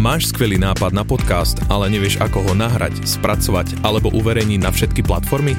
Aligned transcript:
Máš 0.00 0.32
skvelý 0.32 0.56
nápad 0.56 0.96
na 0.96 1.04
podcast, 1.04 1.60
ale 1.68 1.92
nevieš 1.92 2.24
ako 2.24 2.40
ho 2.40 2.56
nahrať, 2.56 3.04
spracovať 3.04 3.84
alebo 3.84 4.08
uverejniť 4.16 4.56
na 4.64 4.72
všetky 4.72 5.04
platformy? 5.04 5.52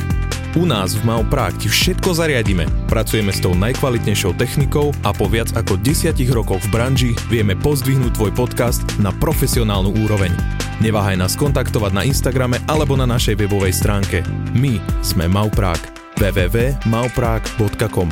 U 0.57 0.65
nás 0.65 0.97
v 0.97 1.05
Mau 1.05 1.21
Prague 1.21 1.61
ti 1.61 1.69
všetko 1.69 2.09
zariadíme. 2.09 2.65
Pracujeme 2.89 3.29
s 3.29 3.37
tou 3.37 3.53
najkvalitnejšou 3.53 4.33
technikou 4.41 4.97
a 5.05 5.13
po 5.13 5.29
viac 5.29 5.53
ako 5.53 5.77
10 5.77 6.17
rokoch 6.33 6.57
v 6.57 6.73
branži 6.73 7.13
vieme 7.29 7.53
pozdvihnúť 7.53 8.17
tvoj 8.17 8.33
podcast 8.33 8.81
na 8.97 9.13
profesionálnu 9.13 9.93
úroveň. 10.09 10.33
Neváhaj 10.81 11.21
nás 11.21 11.37
kontaktovať 11.37 11.93
na 11.93 12.01
Instagrame 12.01 12.57
alebo 12.65 12.97
na 12.97 13.05
našej 13.05 13.37
webovej 13.37 13.77
stránke. 13.77 14.25
My 14.57 14.81
sme 15.05 15.29
Mau 15.29 15.53
Prague. 15.53 15.85
www.mauprague.com 16.17 18.09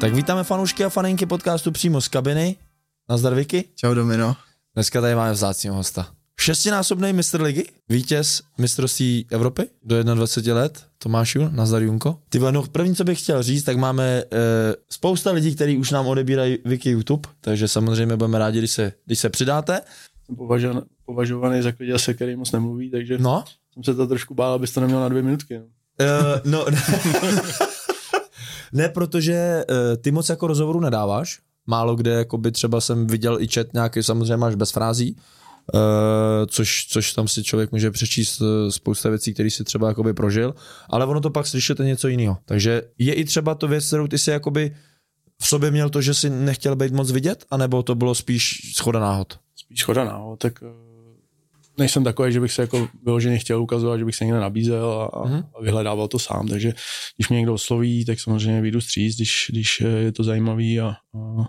Tak 0.00 0.16
vítáme 0.16 0.48
fanoušky 0.48 0.88
a 0.88 0.88
faninky 0.88 1.28
podcastu 1.28 1.68
přímo 1.76 2.00
z 2.00 2.08
kabiny. 2.08 2.56
Nazdar 3.04 3.36
Vicky. 3.36 3.68
Čau 3.76 3.92
Domino. 3.92 4.47
Dneska 4.78 5.00
tady 5.00 5.14
máme 5.14 5.32
vzácného 5.32 5.76
hosta. 5.76 6.06
Šestinásobný 6.40 7.12
mistr 7.12 7.42
ligy, 7.42 7.66
vítěz 7.88 8.42
mistrovství 8.58 9.26
Evropy 9.30 9.68
do 9.84 10.02
21 10.14 10.60
let, 10.60 10.86
Tomášu, 10.98 11.48
nazdar 11.50 11.82
Junko. 11.82 12.18
Ty 12.28 12.38
no, 12.38 12.62
první, 12.62 12.94
co 12.94 13.04
bych 13.04 13.22
chtěl 13.22 13.42
říct, 13.42 13.64
tak 13.64 13.76
máme 13.76 14.04
e, 14.04 14.24
spousta 14.90 15.30
lidí, 15.30 15.54
kteří 15.54 15.78
už 15.78 15.90
nám 15.90 16.06
odebírají 16.06 16.58
Wiki 16.64 16.90
YouTube, 16.90 17.28
takže 17.40 17.68
samozřejmě 17.68 18.16
budeme 18.16 18.38
rádi, 18.38 18.58
když 18.58 18.70
se, 18.70 18.92
když 19.06 19.18
se 19.18 19.30
přidáte. 19.30 19.80
Jsem 20.26 20.36
považovaný, 20.36 20.80
považovaný 21.04 21.62
za 21.62 21.72
klidě, 21.72 21.98
se 21.98 22.14
který 22.14 22.36
moc 22.36 22.52
nemluví, 22.52 22.90
takže 22.90 23.18
No, 23.18 23.44
jsem 23.74 23.84
se 23.84 23.94
to 23.94 24.06
trošku 24.06 24.34
bál, 24.34 24.52
abys 24.52 24.72
to 24.72 24.80
neměl 24.80 25.00
na 25.00 25.08
dvě 25.08 25.22
minutky. 25.22 25.58
No. 25.58 25.64
Uh, 25.64 26.40
no, 26.44 26.66
ne, 28.72 28.88
protože 28.88 29.64
uh, 29.70 30.02
ty 30.02 30.10
moc 30.10 30.28
jako 30.28 30.46
rozhovoru 30.46 30.80
nedáváš. 30.80 31.40
Málo 31.70 31.96
kde, 31.96 32.10
jako 32.10 32.38
by 32.38 32.52
třeba 32.52 32.80
jsem 32.80 33.06
viděl 33.06 33.40
i 33.40 33.48
chat 33.48 33.66
nějaký, 33.74 34.02
samozřejmě 34.02 34.36
máš 34.36 34.54
bez 34.54 34.70
frází, 34.70 35.16
uh, 35.74 35.80
což, 36.46 36.86
což 36.88 37.12
tam 37.12 37.28
si 37.28 37.42
člověk 37.42 37.72
může 37.72 37.90
přečíst 37.90 38.40
uh, 38.40 38.46
spousta 38.68 39.08
věcí, 39.08 39.34
které 39.34 39.50
si 39.50 39.64
třeba 39.64 39.88
jakoby 39.88 40.14
prožil, 40.14 40.54
ale 40.90 41.06
ono 41.06 41.20
to 41.20 41.30
pak 41.30 41.46
slyšíte 41.46 41.84
něco 41.84 42.08
jiného. 42.08 42.36
Takže 42.44 42.82
je 42.98 43.14
i 43.14 43.24
třeba 43.24 43.54
to 43.54 43.68
věc, 43.68 43.86
kterou 43.86 44.06
ty 44.06 44.18
si 44.18 44.30
jakoby 44.30 44.74
v 45.40 45.46
sobě 45.46 45.70
měl 45.70 45.90
to, 45.90 46.02
že 46.02 46.14
si 46.14 46.30
nechtěl 46.30 46.76
být 46.76 46.92
moc 46.92 47.12
vidět, 47.12 47.44
anebo 47.50 47.82
to 47.82 47.94
bylo 47.94 48.14
spíš 48.14 48.72
schoda 48.74 49.00
náhod? 49.00 49.38
Spíš 49.56 49.84
choda 49.84 50.04
náhod, 50.04 50.38
tak 50.38 50.62
eh, 50.62 50.66
nejsem 51.78 52.04
takový, 52.04 52.32
že 52.32 52.40
bych 52.40 52.52
se 52.52 52.62
jako 52.62 52.88
vyloženě 53.04 53.38
chtěl 53.38 53.62
ukazovat, 53.62 53.98
že 53.98 54.04
bych 54.04 54.16
se 54.16 54.24
někde 54.24 54.40
nabízel 54.40 55.10
a, 55.12 55.24
mm-hmm. 55.24 55.44
a 55.54 55.62
vyhledával 55.62 56.08
to 56.08 56.18
sám, 56.18 56.48
takže 56.48 56.72
když 57.16 57.28
mě 57.28 57.38
někdo 57.38 57.54
osloví, 57.54 58.04
tak 58.04 58.20
samozřejmě 58.20 58.60
vyjdu 58.60 58.80
stříc, 58.80 59.16
když, 59.16 59.46
když 59.50 59.80
eh, 59.80 59.86
je 59.86 60.12
to 60.12 60.24
zajímavý 60.24 60.80
a, 60.80 60.86
a 60.88 61.48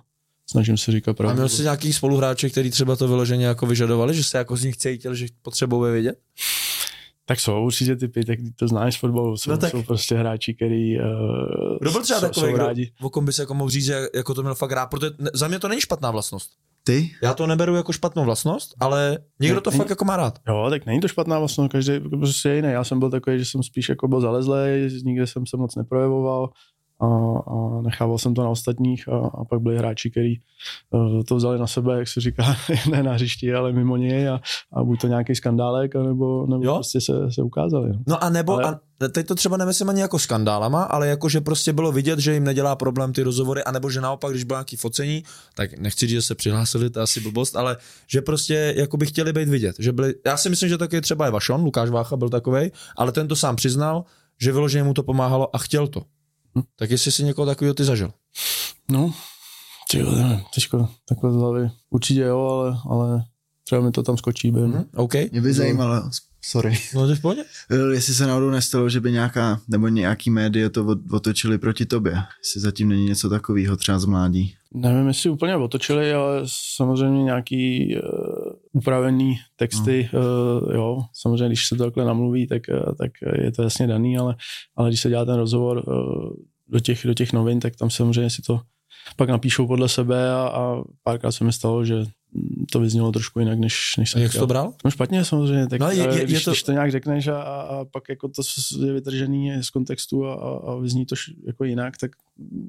snažím 0.52 0.78
se 0.78 0.92
říkat 0.92 1.12
A 1.12 1.14
pravdu. 1.14 1.36
měl 1.36 1.50
jsi 1.50 1.62
nějaký 1.62 1.94
spoluhráče, 1.94 2.50
který 2.50 2.70
třeba 2.72 2.96
to 2.96 3.08
vyloženě 3.08 3.46
jako 3.46 3.66
vyžadovali, 3.66 4.14
že 4.14 4.24
se 4.24 4.38
jako 4.38 4.58
z 4.58 4.64
nich 4.64 4.78
cítil, 4.78 5.16
že 5.16 5.26
potřebuje 5.42 5.92
vědět? 5.92 6.16
Tak 7.26 7.40
jsou 7.40 7.64
určitě 7.66 7.96
typy, 7.96 8.26
tak 8.26 8.40
to 8.56 8.68
znáš 8.68 8.94
z 8.96 8.98
fotbalu, 9.00 9.38
jsou, 9.38 9.52
No 9.52 9.58
tak- 9.58 9.72
jsou 9.72 9.84
prostě 9.84 10.16
hráči, 10.16 10.54
který 10.54 11.00
uh, 11.00 11.06
Kdo 11.82 11.92
byl 11.92 12.02
třeba 12.02 12.20
jsou, 12.20 12.26
takový, 12.28 12.48
jsou 12.48 12.54
kdo, 12.56 12.66
rádi. 12.68 12.92
o 13.02 13.10
kom 13.10 13.26
by 13.26 13.34
se 13.34 13.42
jako 13.42 13.54
mohl 13.54 13.70
říct, 13.70 13.86
že 13.86 14.08
jako 14.16 14.34
to 14.34 14.42
měl 14.42 14.56
fakt 14.56 14.72
rád, 14.72 14.86
protože 14.86 15.12
ne- 15.20 15.32
za 15.34 15.48
mě 15.48 15.60
to 15.60 15.68
není 15.68 15.82
špatná 15.82 16.12
vlastnost. 16.12 16.52
Ty? 16.84 17.12
Já 17.24 17.34
to 17.34 17.48
neberu 17.48 17.76
jako 17.76 17.92
špatnou 17.94 18.26
vlastnost, 18.26 18.74
ale 18.80 19.18
někdo 19.40 19.56
Ne- 19.56 19.62
to 19.62 19.70
není- 19.72 19.78
fakt 19.78 19.90
jako 19.90 20.06
má 20.06 20.18
rád. 20.18 20.40
Jo, 20.48 20.68
tak 20.70 20.86
není 20.86 21.00
to 21.00 21.08
špatná 21.08 21.40
vlastnost, 21.40 21.72
každý 21.72 22.00
prostě 22.00 22.50
je 22.50 22.56
jiný. 22.56 22.68
Já 22.72 22.84
jsem 22.84 23.00
byl 23.00 23.10
takový, 23.10 23.40
že 23.40 23.46
jsem 23.46 23.64
spíš 23.64 23.90
jako 23.90 24.08
byl 24.08 24.22
zalezlý, 24.22 24.56
nikde 25.06 25.28
jsem 25.28 25.46
se 25.48 25.58
moc 25.58 25.76
neprojevoval 25.76 26.50
a, 27.02 27.06
a 27.48 27.82
nechával 27.82 28.18
jsem 28.18 28.34
to 28.34 28.44
na 28.44 28.50
ostatních 28.50 29.10
a, 29.10 29.18
a 29.18 29.46
pak 29.46 29.62
byli 29.62 29.78
hráči, 29.78 30.12
kteří 30.12 30.40
uh, 30.90 31.24
to 31.24 31.36
vzali 31.36 31.60
na 31.60 31.68
sebe, 31.68 32.00
jak 32.00 32.08
se 32.08 32.22
říká, 32.22 32.56
ne 32.92 33.04
na 33.04 33.14
hřišti, 33.14 33.54
ale 33.54 33.72
mimo 33.72 33.98
něj 33.98 34.30
a, 34.30 34.40
a 34.74 34.84
buď 34.84 35.02
to 35.02 35.08
nějaký 35.08 35.36
skandálek, 35.36 35.96
anebo, 35.96 36.46
nebo 36.48 36.64
Jo. 36.64 36.76
prostě 36.76 37.02
se, 37.02 37.32
se 37.32 37.42
ukázali. 37.42 37.90
no. 37.90 38.00
No 38.08 38.24
a 38.24 38.30
nebo, 38.30 38.54
ale... 38.54 38.80
A 39.02 39.08
teď 39.08 39.28
to 39.28 39.36
třeba 39.36 39.58
nemyslím 39.58 39.90
ani 39.90 40.02
jako 40.02 40.20
skandálama, 40.20 40.84
ale 40.84 41.08
jako, 41.08 41.30
že 41.30 41.42
prostě 41.42 41.74
bylo 41.74 41.92
vidět, 41.92 42.20
že 42.20 42.34
jim 42.34 42.44
nedělá 42.44 42.76
problém 42.76 43.14
ty 43.14 43.24
rozhovory, 43.24 43.64
anebo 43.64 43.90
že 43.90 44.02
naopak, 44.02 44.32
když 44.32 44.44
bylo 44.44 44.58
nějaký 44.58 44.76
focení, 44.76 45.24
tak 45.56 45.80
nechci 45.80 46.08
říct, 46.08 46.16
že 46.16 46.22
se 46.22 46.36
přihlásili, 46.36 46.90
to 46.90 47.00
je 47.00 47.04
asi 47.04 47.20
blbost, 47.20 47.56
ale 47.56 47.78
že 48.08 48.22
prostě 48.22 48.74
jako 48.78 48.98
by 48.98 49.06
chtěli 49.06 49.34
být 49.34 49.50
vidět. 49.50 49.76
Že 49.80 49.92
byli, 49.92 50.14
já 50.26 50.38
si 50.38 50.50
myslím, 50.50 50.70
že 50.70 50.78
taky 50.78 51.02
třeba 51.02 51.26
je 51.26 51.32
Vašon, 51.32 51.64
Lukáš 51.64 51.90
Vácha 51.90 52.18
byl 52.18 52.30
takovej, 52.30 52.72
ale 52.98 53.12
ten 53.12 53.28
to 53.28 53.36
sám 53.36 53.56
přiznal, 53.56 54.04
že 54.42 54.52
vyloženě 54.52 54.84
mu 54.84 54.94
to 54.94 55.04
pomáhalo 55.04 55.56
a 55.56 55.60
chtěl 55.60 55.88
to. 55.88 56.04
Hm. 56.58 56.62
Tak 56.76 56.92
jestli 56.92 57.12
si 57.12 57.24
někoho 57.24 57.46
takového 57.46 57.74
ty 57.74 57.84
zažil. 57.84 58.12
No, 58.92 59.14
tyjo, 59.92 60.12
nevím, 60.12 60.42
těžko 60.54 60.90
takhle 61.10 61.32
z 61.32 61.36
hlavy. 61.36 61.70
Určitě 61.90 62.22
jo, 62.22 62.40
ale, 62.40 62.78
ale 62.90 63.24
třeba 63.64 63.82
mi 63.82 63.92
to 63.92 64.04
tam 64.04 64.18
skočí 64.18 64.52
během. 64.52 64.72
Hm? 64.72 64.86
OK? 64.96 65.14
Mě 65.32 65.42
by 65.42 65.54
zajímalo, 65.54 66.10
sorry, 66.42 66.78
No 66.96 67.04
to 67.04 67.10
je 67.10 67.16
v 67.16 67.22
pohodě. 67.22 67.44
Eh, 67.72 67.94
jestli 67.94 68.14
se 68.14 68.28
náhodou 68.28 68.50
nestalo, 68.50 68.90
že 68.90 69.00
by 69.02 69.12
nějaká, 69.12 69.62
nebo 69.68 69.88
nějaký 69.88 70.30
média 70.30 70.70
to 70.70 70.98
otočili 71.12 71.58
proti 71.58 71.86
tobě. 71.86 72.18
Jestli 72.44 72.62
zatím 72.62 72.90
není 72.90 73.06
něco 73.06 73.30
takového 73.30 73.78
třeba 73.78 74.00
z 74.00 74.06
mládí. 74.06 74.56
Nevím, 74.74 75.08
jestli 75.08 75.30
úplně 75.30 75.56
otočili, 75.56 76.14
ale 76.14 76.42
samozřejmě 76.46 77.24
nějaký 77.24 77.96
uh, 77.96 78.54
upravený 78.74 79.40
texty, 79.56 80.10
uh, 80.14 80.74
jo, 80.76 81.02
samozřejmě, 81.14 81.48
když 81.48 81.68
se 81.68 81.76
to 81.76 81.84
takhle 81.84 82.06
namluví, 82.06 82.48
tak, 82.48 82.62
uh, 82.88 82.96
tak 82.96 83.12
je 83.42 83.52
to 83.52 83.64
jasně 83.64 83.88
daný, 83.88 84.18
ale, 84.18 84.36
ale 84.76 84.90
když 84.90 85.02
se 85.02 85.10
dělá 85.10 85.26
ten 85.26 85.36
rozhovor 85.36 85.84
uh, 85.88 86.34
do, 86.68 86.80
těch, 86.80 87.02
do 87.06 87.14
těch 87.14 87.34
novin, 87.34 87.60
tak 87.60 87.76
tam 87.76 87.90
samozřejmě 87.90 88.30
si 88.30 88.42
to 88.42 88.62
pak 89.16 89.30
napíšou 89.30 89.68
podle 89.68 89.90
sebe 89.90 90.32
a, 90.34 90.38
a 90.48 90.82
párkrát 91.04 91.32
se 91.32 91.44
mi 91.44 91.54
stalo, 91.54 91.86
že 91.86 91.96
to 92.72 92.80
vyznělo 92.80 93.12
trošku 93.12 93.40
jinak, 93.40 93.60
než, 93.60 93.96
než 93.98 94.12
jsem 94.12 94.22
jak 94.22 94.32
jsi 94.32 94.40
to 94.40 94.48
bral? 94.48 94.74
No 94.86 94.92
špatně 94.92 95.26
samozřejmě, 95.26 95.68
tak 95.68 95.80
No, 95.80 95.90
je- 95.92 95.98
je, 95.98 96.04
je- 96.04 96.20
je, 96.20 96.26
když, 96.26 96.44
to- 96.44 96.52
když 96.52 96.64
to 96.64 96.72
nějak 96.72 96.92
řekneš 96.92 97.28
a, 97.28 97.42
a, 97.42 97.86
pak 97.86 98.04
jako 98.10 98.28
to 98.28 98.42
je 98.86 98.94
vytržený 98.94 99.64
z 99.64 99.70
kontextu 99.70 100.26
a, 100.26 100.34
a, 100.34 100.76
vyzní 100.76 101.06
to 101.06 101.16
jako 101.48 101.64
jinak, 101.64 101.98
tak 101.98 102.12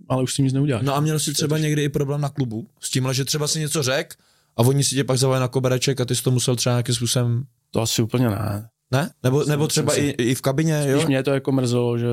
ale 0.08 0.22
už 0.22 0.32
s 0.32 0.36
tím 0.36 0.44
nic 0.44 0.54
neuděláš. 0.54 0.82
No 0.84 0.94
a 0.94 1.00
měl 1.00 1.18
jsi 1.18 1.32
třeba 1.32 1.58
někdy 1.58 1.84
i 1.84 1.88
problém 1.88 2.20
na 2.20 2.28
klubu 2.28 2.66
s 2.80 2.90
tímhle, 2.90 3.14
že 3.14 3.24
třeba 3.24 3.48
si 3.48 3.60
něco 3.60 3.82
řek 3.82 4.14
a 4.60 4.62
oni 4.62 4.84
si 4.84 4.94
tě 4.94 5.04
pak 5.04 5.18
zavali 5.18 5.40
na 5.40 5.48
kobereček 5.48 6.00
a 6.00 6.04
ty 6.04 6.16
jsi 6.16 6.22
to 6.22 6.30
musel 6.30 6.56
třeba 6.56 6.72
nějakým 6.74 6.94
způsobem 6.94 7.44
To 7.70 7.82
asi 7.82 8.02
úplně 8.02 8.28
ne. 8.28 8.68
Ne? 8.92 9.10
Nebo, 9.22 9.44
nebo 9.44 9.68
třeba 9.68 9.94
i, 9.94 10.08
i 10.08 10.34
v 10.34 10.40
kabině, 10.40 10.84
jo? 10.86 10.98
Spíš 10.98 11.08
mě 11.08 11.22
to 11.22 11.30
jako 11.30 11.52
mrzelo, 11.52 11.98
že 11.98 12.06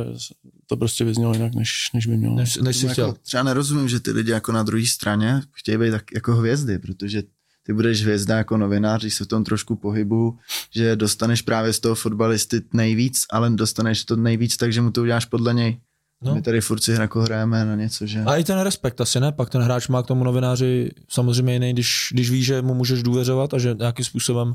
to 0.68 0.78
prostě 0.78 1.03
vyznělo 1.03 1.34
jinak, 1.34 1.56
než, 1.56 1.72
než 1.94 2.07
by 2.07 2.18
mělo. 2.18 2.36
Než, 2.36 2.57
než 2.57 2.75
jsi 2.75 2.81
Tomu 2.81 2.94
chtěl. 2.94 3.07
Jako, 3.07 3.19
třeba 3.24 3.44
nerozumím, 3.44 3.90
že 3.90 4.00
ty 4.00 4.12
lidi 4.12 4.31
jako 4.31 4.52
na 4.52 4.63
druhé 4.63 4.86
straně 4.86 5.41
chtějí 5.53 5.78
být 5.78 5.91
tak 5.91 6.03
jako 6.13 6.36
hvězdy, 6.36 6.80
protože 6.80 7.24
ty 7.63 7.74
budeš 7.74 8.02
hvězda 8.03 8.38
jako 8.38 8.57
novinář, 8.57 9.02
když 9.02 9.13
se 9.13 9.24
v 9.24 9.28
tom 9.28 9.44
trošku 9.44 9.75
pohybu, 9.75 10.38
že 10.75 10.96
dostaneš 10.96 11.41
právě 11.41 11.74
z 11.74 11.80
toho 11.80 11.96
fotbalisty 11.96 12.62
nejvíc, 12.74 13.25
ale 13.31 13.50
dostaneš 13.50 14.06
to 14.06 14.16
nejvíc, 14.16 14.57
takže 14.57 14.81
mu 14.81 14.91
to 14.91 15.02
uděláš 15.02 15.25
podle 15.25 15.53
něj. 15.53 15.80
No. 16.22 16.35
My 16.35 16.41
tady 16.41 16.61
furt 16.61 16.83
si 16.83 16.91
jako 16.91 17.22
hrajeme 17.22 17.66
na 17.66 17.75
něco, 17.75 18.05
že... 18.05 18.23
A 18.25 18.35
i 18.35 18.44
ten 18.44 18.59
respekt 18.59 19.01
asi 19.01 19.19
ne, 19.19 19.31
pak 19.31 19.50
ten 19.50 19.61
hráč 19.61 19.88
má 19.88 20.03
k 20.03 20.07
tomu 20.07 20.23
novináři 20.23 20.91
samozřejmě 21.09 21.53
jiný, 21.53 21.73
když, 21.73 22.09
když 22.11 22.29
ví, 22.29 22.44
že 22.44 22.61
mu 22.61 22.73
můžeš 22.73 23.03
důvěřovat 23.03 23.53
a 23.53 23.57
že 23.57 23.75
nějakým 23.79 24.05
způsobem 24.05 24.53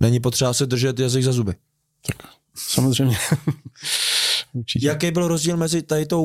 není 0.00 0.20
potřeba 0.20 0.52
se 0.52 0.66
držet 0.66 0.98
jazyk 0.98 1.24
za 1.24 1.32
zuby. 1.32 1.54
Samozřejmě. 2.54 3.16
Určitě. 4.52 4.86
Jaký 4.86 5.10
byl 5.10 5.28
rozdíl 5.28 5.56
mezi 5.56 5.82
tady 5.82 6.06
tou, 6.06 6.24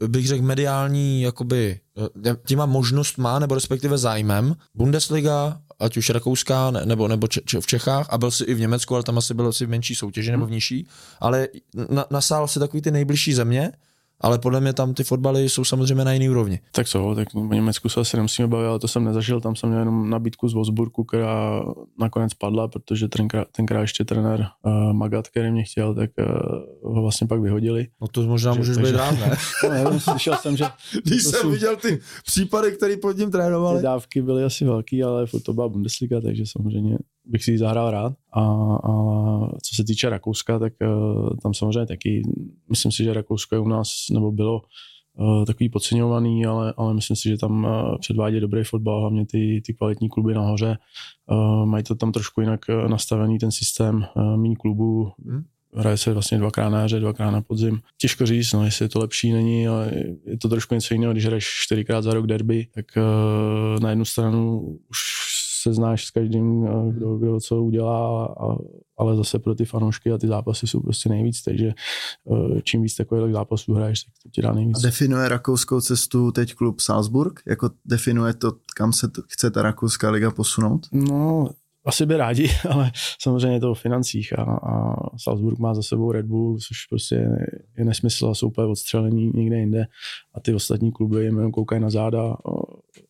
uh, 0.00 0.08
bych 0.08 0.26
řekl, 0.26 0.44
mediální, 0.44 1.22
jakoby, 1.22 1.80
uh, 2.24 2.34
těma 2.46 2.66
možnost 2.66 3.18
má, 3.18 3.38
nebo 3.38 3.54
respektive 3.54 3.98
zájmem, 3.98 4.54
Bundesliga, 4.74 5.60
ať 5.78 5.96
už 5.96 6.10
rakouská, 6.10 6.70
ne- 6.70 6.86
nebo, 6.86 7.08
nebo 7.08 7.26
če, 7.26 7.40
če, 7.44 7.60
v 7.60 7.66
Čechách, 7.66 8.06
a 8.10 8.18
byl 8.18 8.30
si 8.30 8.44
i 8.44 8.54
v 8.54 8.60
Německu, 8.60 8.94
ale 8.94 9.04
tam 9.04 9.18
asi 9.18 9.34
byl 9.34 9.48
asi 9.48 9.66
v 9.66 9.68
menší 9.68 9.94
soutěži 9.94 10.30
nebo 10.30 10.46
v 10.46 10.50
nižší, 10.50 10.88
ale 11.20 11.48
na, 11.90 12.04
nasál 12.10 12.48
si 12.48 12.58
takový 12.58 12.82
ty 12.82 12.90
nejbližší 12.90 13.34
země, 13.34 13.72
ale 14.20 14.38
podle 14.38 14.60
mě 14.60 14.72
tam 14.72 14.94
ty 14.94 15.04
fotbaly 15.04 15.48
jsou 15.48 15.64
samozřejmě 15.64 16.04
na 16.04 16.12
jiný 16.12 16.28
úrovni. 16.30 16.60
Tak 16.72 16.88
co, 16.88 17.14
tak 17.14 17.28
o 17.34 17.54
Německu 17.54 17.88
se 17.88 18.00
asi 18.00 18.16
nemusíme 18.16 18.48
bavit, 18.48 18.66
ale 18.66 18.78
to 18.78 18.88
jsem 18.88 19.04
nezažil, 19.04 19.40
tam 19.40 19.56
jsem 19.56 19.68
měl 19.68 19.80
jenom 19.80 20.10
nabídku 20.10 20.48
z 20.48 20.54
Wolfsburgu, 20.54 21.04
která 21.04 21.62
nakonec 22.00 22.34
padla, 22.34 22.68
protože 22.68 23.08
tenkrát, 23.08 23.48
tenkrát 23.56 23.80
ještě 23.80 24.04
trenér 24.04 24.46
uh, 24.62 24.92
Magat, 24.92 25.28
který 25.28 25.50
mě 25.50 25.64
chtěl, 25.64 25.94
tak 25.94 26.10
uh, 26.82 26.94
ho 26.94 27.02
vlastně 27.02 27.26
pak 27.26 27.40
vyhodili. 27.40 27.86
No 28.00 28.08
to 28.08 28.22
možná 28.22 28.54
Takže- 28.54 28.60
můžeš 28.70 28.76
takže- 28.76 28.92
být 28.92 28.98
rád, 28.98 29.10
ne? 29.10 29.36
No, 29.64 29.70
nevím, 29.70 30.00
slyšel 30.00 30.34
jsem, 30.36 30.56
že 30.56 30.64
Když 31.04 31.22
jsem 31.22 31.40
jsou- 31.40 31.50
viděl 31.50 31.76
ty 31.76 31.98
případy, 32.26 32.72
které 32.72 32.96
pod 32.96 33.16
ním 33.16 33.30
trénovali. 33.30 33.78
ty 33.78 33.82
dávky 33.82 34.22
byly 34.22 34.44
asi 34.44 34.64
velký, 34.64 35.02
ale 35.02 35.26
to 35.42 35.52
byla 35.52 35.68
Bundesliga, 35.68 36.20
takže 36.20 36.42
samozřejmě 36.46 36.98
bych 37.28 37.44
si 37.44 37.50
ji 37.50 37.58
zahrál 37.58 37.90
rád. 37.90 38.12
A, 38.32 38.42
a 38.74 38.92
co 39.62 39.74
se 39.74 39.84
týče 39.84 40.08
Rakouska, 40.08 40.58
tak 40.58 40.72
uh, 40.82 41.36
tam 41.42 41.54
samozřejmě 41.54 41.86
taky, 41.86 42.22
myslím 42.70 42.92
si, 42.92 43.04
že 43.04 43.14
Rakousko 43.14 43.54
je 43.54 43.58
u 43.58 43.68
nás, 43.68 43.88
nebo 44.12 44.32
bylo 44.32 44.62
uh, 45.18 45.44
takový 45.44 45.68
podceňovaný, 45.68 46.46
ale, 46.46 46.74
ale 46.76 46.94
myslím 46.94 47.16
si, 47.16 47.28
že 47.28 47.38
tam 47.38 47.64
uh, 47.64 47.98
předvádí 47.98 48.40
dobrý 48.40 48.64
fotbal, 48.64 49.00
hlavně 49.00 49.26
ty, 49.26 49.62
ty 49.66 49.74
kvalitní 49.74 50.08
kluby 50.08 50.34
nahoře. 50.34 50.78
Uh, 51.30 51.66
mají 51.66 51.84
to 51.84 51.94
tam 51.94 52.12
trošku 52.12 52.40
jinak 52.40 52.60
nastavený 52.68 53.38
ten 53.38 53.52
systém, 53.52 54.06
uh, 54.16 54.36
méně 54.36 54.56
klubů, 54.56 55.10
hmm 55.26 55.44
hraje 55.74 55.96
se 55.96 56.12
vlastně 56.12 56.38
dvakrát 56.38 56.68
na 56.68 56.80
jaře, 56.80 57.00
dvakrát 57.00 57.30
na 57.30 57.42
podzim. 57.42 57.80
Těžko 57.98 58.26
říct, 58.26 58.52
no, 58.52 58.64
jestli 58.64 58.84
je 58.84 58.88
to 58.88 58.98
lepší, 58.98 59.32
není, 59.32 59.68
ale 59.68 59.92
je 60.26 60.38
to 60.38 60.48
trošku 60.48 60.74
něco 60.74 60.94
jiného, 60.94 61.12
když 61.12 61.26
hraješ 61.26 61.46
čtyřikrát 61.64 62.02
za 62.02 62.14
rok 62.14 62.26
derby, 62.26 62.66
tak 62.74 62.86
uh, 62.96 63.80
na 63.80 63.90
jednu 63.90 64.04
stranu 64.04 64.60
už 64.90 64.98
se 65.62 65.74
znáš 65.74 66.06
s 66.06 66.10
každým, 66.10 66.62
uh, 66.62 66.92
kdo, 66.92 67.16
kdo 67.16 67.40
co 67.40 67.62
udělá, 67.62 68.26
a, 68.26 68.56
ale 68.98 69.16
zase 69.16 69.38
pro 69.38 69.54
ty 69.54 69.64
fanoušky 69.64 70.12
a 70.12 70.18
ty 70.18 70.26
zápasy 70.26 70.66
jsou 70.66 70.80
prostě 70.80 71.08
nejvíc, 71.08 71.42
takže 71.42 71.72
uh, 72.24 72.60
čím 72.60 72.82
víc 72.82 72.96
takových 72.96 73.32
zápasů 73.32 73.74
hraješ, 73.74 74.04
tak 74.04 74.14
to 74.22 74.28
ti 74.28 74.42
dá 74.42 74.52
nejvíc. 74.52 74.78
A 74.78 74.86
definuje 74.86 75.28
rakouskou 75.28 75.80
cestu 75.80 76.32
teď 76.32 76.54
klub 76.54 76.80
Salzburg? 76.80 77.40
Jako 77.46 77.70
definuje 77.84 78.34
to, 78.34 78.52
kam 78.76 78.92
se 78.92 79.08
to, 79.08 79.22
chce 79.28 79.50
ta 79.50 79.62
rakouská 79.62 80.10
liga 80.10 80.30
posunout? 80.30 80.86
No, 80.92 81.48
asi 81.88 82.06
by 82.06 82.16
rádi, 82.16 82.50
ale 82.70 82.90
samozřejmě 83.20 83.56
je 83.56 83.60
to 83.60 83.70
o 83.70 83.74
financích 83.74 84.38
a, 84.38 84.42
a 84.42 84.96
Salzburg 85.16 85.58
má 85.58 85.74
za 85.74 85.82
sebou 85.82 86.12
Red 86.12 86.26
Bull, 86.26 86.58
což 86.58 86.86
prostě 86.90 87.14
je, 87.14 87.46
je 87.78 87.84
nesmysl 87.84 88.26
a 88.26 88.34
jsou 88.34 88.48
úplně 88.48 88.66
odstřelení 88.66 89.30
někde 89.34 89.58
jinde 89.58 89.86
a 90.34 90.40
ty 90.40 90.54
ostatní 90.54 90.92
kluby 90.92 91.24
jim 91.24 91.36
jenom 91.36 91.52
koukají 91.52 91.82
na 91.82 91.90
záda, 91.90 92.36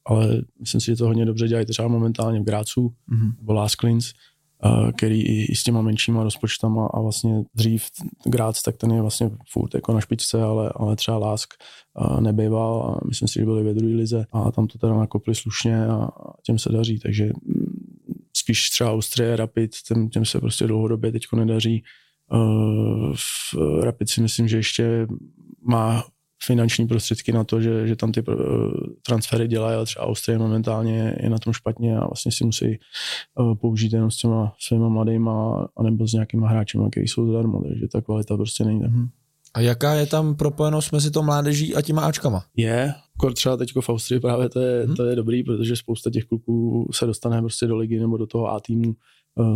ale 0.08 0.42
myslím 0.60 0.80
si, 0.80 0.86
že 0.86 0.96
to 0.96 1.06
hodně 1.06 1.24
dobře 1.24 1.48
dělají 1.48 1.66
třeba 1.66 1.88
momentálně 1.88 2.40
v 2.40 2.44
Grácu 2.44 2.94
mm-hmm. 3.12 3.32
nebo 3.40 3.52
Lasklins, 3.52 4.12
který 4.96 5.22
i, 5.22 5.52
i 5.52 5.56
s 5.56 5.62
těma 5.62 5.82
menšíma 5.82 6.22
rozpočtama 6.22 6.86
a 6.86 7.00
vlastně 7.00 7.44
dřív 7.54 7.84
Grác, 8.26 8.62
tak 8.62 8.76
ten 8.76 8.92
je 8.92 9.00
vlastně 9.00 9.30
furt 9.52 9.74
jako 9.74 9.92
na 9.92 10.00
špičce, 10.00 10.42
ale, 10.42 10.72
ale 10.76 10.96
třeba 10.96 11.18
Lásk 11.18 11.54
nebejval 12.20 12.82
a 12.82 13.06
myslím 13.08 13.28
si, 13.28 13.38
že 13.38 13.44
byli 13.44 13.62
ve 13.62 13.74
druhé 13.74 13.94
lize 13.94 14.26
a 14.32 14.52
tam 14.52 14.66
to 14.66 14.78
teda 14.78 14.94
nakopli 14.94 15.34
slušně 15.34 15.86
a 15.86 16.08
těm 16.42 16.58
se 16.58 16.72
daří, 16.72 16.98
takže 16.98 17.30
spíš 18.36 18.70
třeba 18.70 18.92
Austrie, 18.92 19.36
Rapid, 19.36 19.70
těm, 19.88 20.08
těm 20.08 20.24
se 20.24 20.40
prostě 20.40 20.66
dlouhodobě 20.66 21.12
teď 21.12 21.22
nedaří. 21.36 21.82
Uh, 22.32 23.14
v 23.16 23.54
Rapid 23.82 24.10
si 24.10 24.20
myslím, 24.20 24.48
že 24.48 24.56
ještě 24.56 25.06
má 25.62 26.04
finanční 26.48 26.86
prostředky 26.86 27.32
na 27.32 27.44
to, 27.44 27.60
že, 27.60 27.86
že 27.86 27.96
tam 27.96 28.12
ty 28.12 28.22
uh, 28.22 28.34
transfery 29.06 29.48
dělají, 29.48 29.76
ale 29.76 29.84
třeba 29.86 30.06
Austrie 30.06 30.38
momentálně 30.38 31.16
je 31.20 31.30
na 31.30 31.38
tom 31.38 31.52
špatně 31.52 31.96
a 31.96 32.06
vlastně 32.06 32.32
si 32.32 32.44
musí 32.44 32.78
uh, 33.34 33.54
použít 33.54 33.92
jenom 33.92 34.10
s 34.10 34.16
těma 34.16 34.54
svýma 34.58 34.88
mladýma 34.88 35.68
anebo 35.76 36.08
s 36.08 36.12
nějakýma 36.12 36.48
hráči, 36.48 36.78
kteří 36.90 37.08
jsou 37.08 37.26
zadarmo, 37.26 37.62
takže 37.68 37.88
ta 37.88 38.00
kvalita 38.00 38.36
prostě 38.36 38.64
není 38.64 38.80
tak. 38.80 38.90
A 39.54 39.60
jaká 39.60 39.94
je 39.94 40.06
tam 40.06 40.34
propojenost 40.34 40.92
mezi 40.92 41.10
to 41.10 41.22
mládeží 41.22 41.74
a 41.74 41.82
těma 41.82 42.02
Ačkama? 42.02 42.44
Je, 42.56 42.94
třeba 43.34 43.56
teď 43.56 43.72
v 43.80 43.88
Austrii 43.88 44.20
právě 44.20 44.48
to 44.48 44.60
je, 44.60 44.84
hmm. 44.86 44.96
to 44.96 45.04
je 45.04 45.16
dobrý, 45.16 45.44
protože 45.44 45.76
spousta 45.76 46.10
těch 46.10 46.24
kluků 46.24 46.88
se 46.92 47.06
dostane 47.06 47.40
prostě 47.40 47.66
do 47.66 47.76
ligy 47.76 48.00
nebo 48.00 48.16
do 48.16 48.26
toho 48.26 48.46
A 48.46 48.60
týmu 48.60 48.94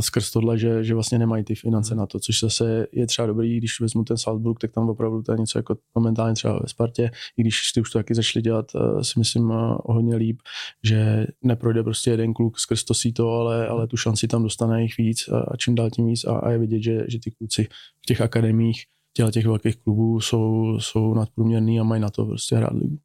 skrz 0.00 0.30
tohle, 0.30 0.58
že, 0.58 0.84
že 0.84 0.94
vlastně 0.94 1.18
nemají 1.18 1.44
ty 1.44 1.54
finance 1.54 1.94
hmm. 1.94 1.98
na 1.98 2.06
to, 2.06 2.20
což 2.20 2.40
zase 2.40 2.86
je 2.92 3.06
třeba 3.06 3.26
dobrý, 3.26 3.58
když 3.58 3.80
vezmu 3.80 4.04
ten 4.04 4.16
Salzburg, 4.16 4.58
tak 4.60 4.72
tam 4.72 4.88
opravdu 4.88 5.22
to 5.22 5.32
je 5.32 5.38
něco 5.38 5.58
jako 5.58 5.76
momentálně 5.94 6.34
třeba 6.34 6.58
ve 6.62 6.68
Spartě, 6.68 7.10
i 7.36 7.42
když 7.42 7.72
ty 7.72 7.80
už 7.80 7.90
to 7.90 7.98
taky 7.98 8.14
začali 8.14 8.42
dělat, 8.42 8.66
uh, 8.74 9.00
si 9.00 9.18
myslím 9.18 9.50
o 9.50 9.92
hodně 9.92 10.16
líp, 10.16 10.38
že 10.82 11.26
neprojde 11.42 11.82
prostě 11.82 12.10
jeden 12.10 12.34
kluk 12.34 12.58
skrz 12.58 12.84
to 12.84 12.94
síto, 12.94 13.30
ale, 13.30 13.68
ale 13.68 13.86
tu 13.86 13.96
šanci 13.96 14.28
tam 14.28 14.42
dostane 14.42 14.82
jich 14.82 14.96
víc 14.98 15.28
a, 15.28 15.38
a 15.38 15.56
čím 15.56 15.74
dál 15.74 15.90
tím 15.90 16.06
víc 16.06 16.24
a, 16.24 16.36
a 16.36 16.50
je 16.50 16.58
vidět, 16.58 16.82
že, 16.82 17.04
že 17.08 17.18
ty 17.18 17.30
kluci 17.30 17.68
v 18.02 18.06
těch 18.06 18.20
akademiích 18.20 18.82
těch 19.30 19.46
velkých 19.46 19.76
klubů 19.76 20.20
jsou, 20.20 20.78
jsou 20.80 21.14
nadprůměrný 21.14 21.80
a 21.80 21.84
mají 21.84 22.02
na 22.02 22.10
to 22.10 22.26
prostě 22.26 22.56
hrát 22.56 22.72
ligu. 22.72 22.98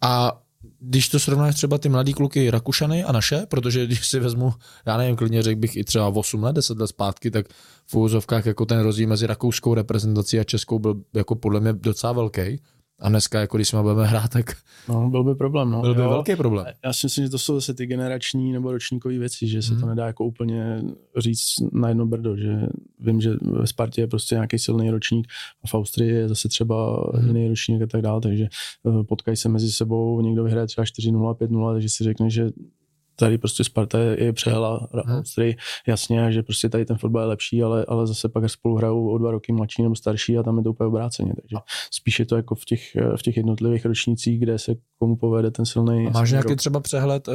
A 0.00 0.40
když 0.80 1.08
to 1.08 1.18
srovnáš 1.18 1.54
třeba 1.54 1.78
ty 1.78 1.88
mladý 1.88 2.14
kluky 2.14 2.50
Rakušany 2.50 3.04
a 3.04 3.12
naše, 3.12 3.46
protože 3.48 3.86
když 3.86 4.06
si 4.08 4.20
vezmu, 4.20 4.52
já 4.86 4.96
nevím, 4.96 5.16
klidně 5.16 5.42
řekl 5.42 5.60
bych 5.60 5.76
i 5.76 5.84
třeba 5.84 6.08
8 6.08 6.42
let, 6.42 6.56
10 6.56 6.78
let 6.78 6.86
zpátky, 6.86 7.30
tak 7.30 7.46
v 7.86 7.94
úvozovkách 7.94 8.46
jako 8.46 8.66
ten 8.66 8.80
rozdíl 8.80 9.08
mezi 9.08 9.26
rakouskou 9.26 9.74
reprezentací 9.74 10.40
a 10.40 10.44
českou 10.44 10.78
byl 10.78 10.94
jako 11.14 11.34
podle 11.34 11.60
mě 11.60 11.72
docela 11.72 12.12
velký. 12.12 12.60
A 13.00 13.08
dneska, 13.08 13.40
jako 13.40 13.56
když 13.56 13.68
jsme 13.68 13.82
budeme 13.82 14.06
hrát, 14.06 14.28
tak... 14.28 14.56
No, 14.88 15.10
byl 15.10 15.24
by 15.24 15.34
problém, 15.34 15.70
no. 15.70 15.80
Byl 15.80 15.94
by 15.94 16.00
jo, 16.00 16.08
velký 16.08 16.36
problém. 16.36 16.66
Já 16.84 16.92
si 16.92 17.06
myslím, 17.06 17.24
že 17.24 17.30
to 17.30 17.38
jsou 17.38 17.54
zase 17.54 17.74
ty 17.74 17.86
generační 17.86 18.52
nebo 18.52 18.72
ročníkové 18.72 19.18
věci, 19.18 19.48
že 19.48 19.62
se 19.62 19.72
hmm. 19.72 19.80
to 19.80 19.86
nedá 19.86 20.06
jako 20.06 20.24
úplně 20.24 20.82
říct 21.16 21.54
na 21.72 21.88
jedno 21.88 22.06
brdo, 22.06 22.36
že 22.36 22.66
vím, 23.00 23.20
že 23.20 23.30
ve 23.42 23.66
Spartě 23.66 24.00
je 24.00 24.06
prostě 24.06 24.34
nějaký 24.34 24.58
silný 24.58 24.90
ročník 24.90 25.26
a 25.64 25.66
v 25.66 25.74
Austrii 25.74 26.10
je 26.10 26.28
zase 26.28 26.48
třeba 26.48 27.06
hmm. 27.14 27.26
jiný 27.26 27.48
ročník 27.48 27.82
a 27.82 27.86
tak 27.86 28.02
dále, 28.02 28.20
takže 28.20 28.44
eh, 28.44 29.04
potkají 29.04 29.36
se 29.36 29.48
mezi 29.48 29.72
sebou, 29.72 30.20
někdo 30.20 30.44
vyhraje 30.44 30.66
třeba 30.66 30.84
4-0, 30.84 31.34
5-0, 31.34 31.72
takže 31.72 31.88
si 31.88 32.04
řekne, 32.04 32.30
že 32.30 32.50
tady 33.16 33.38
prostě 33.38 33.64
Sparta 33.64 33.98
je 33.98 34.32
přehla 34.32 34.88
hmm. 35.06 35.16
Austrii, 35.16 35.56
jasně, 35.86 36.32
že 36.32 36.42
prostě 36.42 36.68
tady 36.68 36.84
ten 36.84 36.96
fotbal 36.98 37.22
je 37.22 37.28
lepší, 37.28 37.62
ale, 37.62 37.84
ale 37.88 38.06
zase 38.06 38.28
pak 38.28 38.50
spolu 38.50 38.76
hrajou 38.76 39.10
o 39.10 39.18
dva 39.18 39.30
roky 39.30 39.52
mladší 39.52 39.82
nebo 39.82 39.94
starší 39.94 40.38
a 40.38 40.42
tam 40.42 40.58
je 40.58 40.64
to 40.64 40.70
úplně 40.70 40.88
obráceně. 40.88 41.32
Takže 41.40 41.56
spíš 41.90 42.18
je 42.18 42.26
to 42.26 42.36
jako 42.36 42.54
v 42.54 42.64
těch, 42.64 42.96
v 43.16 43.22
těch 43.22 43.36
jednotlivých 43.36 43.84
ročnících, 43.84 44.40
kde 44.40 44.58
se 44.58 44.74
komu 44.98 45.16
povede 45.16 45.50
ten 45.50 45.66
silný. 45.66 46.10
Máš 46.12 46.30
nějaký 46.30 46.48
rok. 46.48 46.58
třeba 46.58 46.80
přehled, 46.80 47.28
eh, 47.28 47.32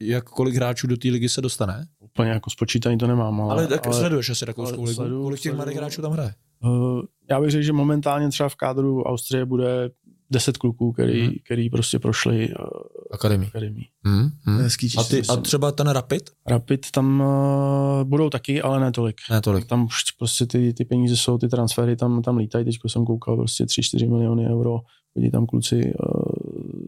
jak 0.00 0.24
kolik 0.24 0.54
hráčů 0.54 0.86
do 0.86 0.96
té 0.96 1.08
ligy 1.08 1.28
se 1.28 1.40
dostane? 1.40 1.86
Úplně 2.00 2.30
jako 2.30 2.50
spočítaný 2.50 2.98
to 2.98 3.06
nemám. 3.06 3.40
Ale, 3.40 3.52
ale 3.52 3.66
tak 3.66 3.86
ale, 3.86 3.96
sleduješ 3.96 4.30
asi 4.30 4.44
rakouskou 4.44 4.84
ligu. 4.84 4.94
Sleduju, 4.94 5.22
kolik 5.22 5.40
těch 5.40 5.54
mladých 5.54 5.76
hráčů 5.76 6.02
tam 6.02 6.12
hraje? 6.12 6.34
Uh, 6.64 7.02
já 7.30 7.40
bych 7.40 7.50
řekl, 7.50 7.64
že 7.64 7.72
momentálně 7.72 8.28
třeba 8.28 8.48
v 8.48 8.54
kádru 8.54 9.02
Austrie 9.02 9.44
bude 9.44 9.90
deset 10.30 10.56
kluků, 10.56 10.92
který, 10.92 11.22
hmm. 11.22 11.34
který 11.44 11.70
prostě 11.70 11.98
prošli 11.98 12.48
uh, 12.48 12.66
akademii. 13.10 13.48
akademii. 13.48 13.84
Hmm. 14.04 14.28
Hmm. 14.42 14.66
a, 14.98 15.04
ty, 15.04 15.22
a 15.28 15.36
třeba 15.36 15.72
ten 15.72 15.88
Rapid? 15.88 16.30
Rapid 16.46 16.90
tam 16.90 17.20
uh, 17.20 18.04
budou 18.04 18.30
taky, 18.30 18.62
ale 18.62 18.80
ne 18.80 18.92
tolik. 18.92 19.16
Ne 19.30 19.40
tolik. 19.40 19.66
Tam 19.66 19.84
už 19.84 20.02
prostě 20.18 20.46
ty, 20.46 20.74
ty 20.74 20.84
peníze 20.84 21.16
jsou, 21.16 21.38
ty 21.38 21.48
transfery 21.48 21.96
tam, 21.96 22.22
tam 22.22 22.36
lítají, 22.36 22.64
teď 22.64 22.74
jsem 22.86 23.04
koukal 23.04 23.36
prostě 23.36 23.64
3-4 23.64 24.10
miliony 24.10 24.46
euro, 24.46 24.78
vidí 25.14 25.30
tam 25.30 25.46
kluci 25.46 25.76
uh, 25.76 25.90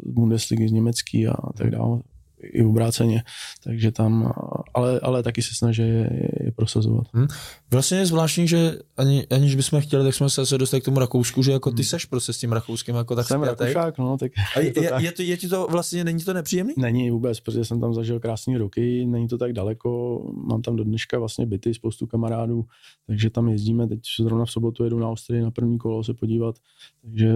z 0.06 0.12
Bundesligy, 0.12 0.68
z 0.68 0.72
Německý 0.72 1.26
a 1.26 1.34
tak 1.56 1.70
dále 1.70 2.00
i 2.42 2.64
obráceně, 2.64 3.22
takže 3.64 3.92
tam, 3.92 4.32
ale, 4.74 5.00
ale 5.00 5.22
taky 5.22 5.42
se 5.42 5.54
snaží 5.54 5.82
je, 5.82 6.10
je 6.44 6.52
prosazovat. 6.52 7.06
Hmm. 7.12 7.26
Vlastně 7.70 7.98
je 7.98 8.06
zvláštní, 8.06 8.48
že 8.48 8.78
ani, 8.96 9.26
aniž 9.30 9.54
bychom 9.54 9.80
chtěli, 9.80 10.04
tak 10.04 10.14
jsme 10.14 10.30
se 10.30 10.58
dostali 10.58 10.80
k 10.80 10.84
tomu 10.84 10.98
Rakousku, 10.98 11.42
že 11.42 11.52
jako 11.52 11.70
ty 11.70 11.76
hmm. 11.76 11.84
seš 11.84 12.04
prostě 12.04 12.32
s 12.32 12.38
tím 12.38 12.52
Rakouskem 12.52 12.96
jako 12.96 13.14
tak 13.14 13.26
Jsem 13.26 13.42
Rakoušák, 13.42 13.98
no, 13.98 14.18
tak 14.18 14.32
A 14.56 14.60
je, 14.60 14.72
je, 14.76 14.92
je, 14.98 15.12
to, 15.12 15.22
je 15.22 15.36
ti 15.36 15.48
to 15.48 15.66
vlastně, 15.70 16.04
není 16.04 16.20
to 16.20 16.32
nepříjemný? 16.32 16.74
Není 16.76 17.10
vůbec, 17.10 17.40
protože 17.40 17.64
jsem 17.64 17.80
tam 17.80 17.94
zažil 17.94 18.20
krásné 18.20 18.58
roky, 18.58 19.06
není 19.06 19.28
to 19.28 19.38
tak 19.38 19.52
daleko, 19.52 20.22
mám 20.34 20.62
tam 20.62 20.76
do 20.76 20.84
dneška 20.84 21.18
vlastně 21.18 21.46
byty, 21.46 21.74
spoustu 21.74 22.06
kamarádů, 22.06 22.64
takže 23.06 23.30
tam 23.30 23.48
jezdíme, 23.48 23.88
teď 23.88 24.00
zrovna 24.20 24.44
v 24.44 24.50
sobotu 24.50 24.84
jedu 24.84 24.98
na 24.98 25.08
Austrii 25.08 25.42
na 25.42 25.50
první 25.50 25.78
kolo 25.78 26.04
se 26.04 26.14
podívat, 26.14 26.56
takže 27.02 27.34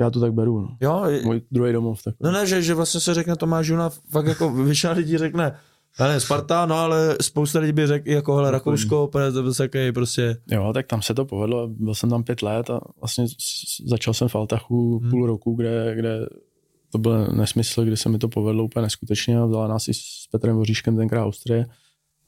já 0.00 0.10
to 0.10 0.20
tak 0.20 0.32
beru, 0.34 0.60
no. 0.60 0.76
Jo, 0.80 1.04
je... 1.06 1.22
Můj 1.22 1.42
druhý 1.50 1.72
domov. 1.72 2.02
Tak. 2.02 2.14
No 2.20 2.32
ne, 2.32 2.46
že, 2.46 2.62
že 2.62 2.74
vlastně 2.74 3.00
se 3.00 3.14
řekne 3.14 3.36
Tomáš 3.36 3.68
Juna, 3.68 3.90
fakt 4.22 4.28
jako 4.28 4.52
většina 4.64 4.92
lidí 4.92 5.18
řekne, 5.18 5.54
ale 5.98 6.20
Sparta, 6.20 6.66
no 6.66 6.74
ale 6.74 7.16
spousta 7.20 7.58
lidí 7.58 7.72
by 7.72 7.86
řekl 7.86 8.08
jako 8.10 8.36
hele 8.36 8.50
Rakousko, 8.50 9.10
to 9.12 9.18
prostě. 9.92 10.36
Jo, 10.50 10.72
tak 10.72 10.86
tam 10.86 11.02
se 11.02 11.14
to 11.14 11.24
povedlo, 11.24 11.68
byl 11.68 11.94
jsem 11.94 12.10
tam 12.10 12.24
pět 12.24 12.42
let 12.42 12.70
a 12.70 12.80
vlastně 13.00 13.26
začal 13.86 14.14
jsem 14.14 14.28
v 14.28 14.34
Altachu 14.34 14.98
hmm. 14.98 15.10
půl 15.10 15.26
roku, 15.26 15.54
kde, 15.54 15.94
kde 15.94 16.26
to 16.90 16.98
byl 16.98 17.26
nesmysl, 17.26 17.84
kdy 17.84 17.96
se 17.96 18.08
mi 18.08 18.18
to 18.18 18.28
povedlo 18.28 18.64
úplně 18.64 18.82
neskutečně 18.82 19.38
a 19.38 19.46
vzala 19.46 19.68
nás 19.68 19.88
i 19.88 19.94
s 19.94 20.26
Petrem 20.30 20.56
Voříškem 20.56 20.96
tenkrát 20.96 21.24
Austrie 21.24 21.66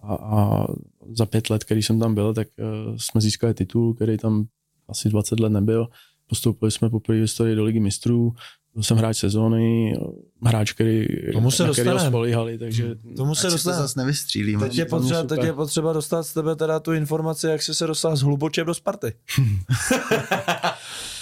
a, 0.01 0.15
a 0.15 0.67
za 1.13 1.27
pět 1.27 1.51
let, 1.51 1.65
který 1.65 1.83
jsem 1.83 2.01
tam 2.01 2.15
byl, 2.15 2.35
tak 2.35 2.49
uh, 2.59 2.97
jsme 2.97 3.21
získali 3.21 3.55
titul, 3.55 3.95
který 3.95 4.17
tam 4.17 4.47
asi 4.89 5.09
20 5.09 5.41
let 5.41 5.51
nebyl. 5.51 5.89
Postoupili 6.27 6.71
jsme 6.71 6.91
poprvé 6.91 7.19
v 7.19 7.21
historii 7.21 7.57
do 7.57 7.65
ligy 7.65 7.81
mistrů, 7.81 8.35
byl 8.75 8.83
jsem 8.83 8.97
hráč 8.97 9.19
sezóny, 9.19 9.97
hráč, 10.43 10.73
který, 10.73 11.07
Tomu 11.33 11.51
se 11.51 11.67
na 11.67 11.73
kterého 11.73 12.01
spolíhali, 12.01 12.59
takže... 12.59 12.95
Tomu 13.17 13.35
se 13.35 13.51
dostane. 13.51 13.77
zase 13.77 14.01
nevystřílíme. 14.01 14.69
Teď 14.69 14.79
je, 14.79 14.85
potřeba, 14.85 15.23
teď 15.23 15.43
je 15.43 15.53
potřeba 15.53 15.93
dostat 15.93 16.23
z 16.23 16.35
tebe 16.35 16.57
teda 16.57 16.81
tu 16.81 16.93
informaci, 16.93 17.47
jak 17.47 17.63
jsi 17.63 17.75
se 17.75 17.87
dostal 17.87 18.17
s 18.17 18.23
hlubočem 18.23 18.67
do 18.67 18.75
Sparty. 18.75 19.13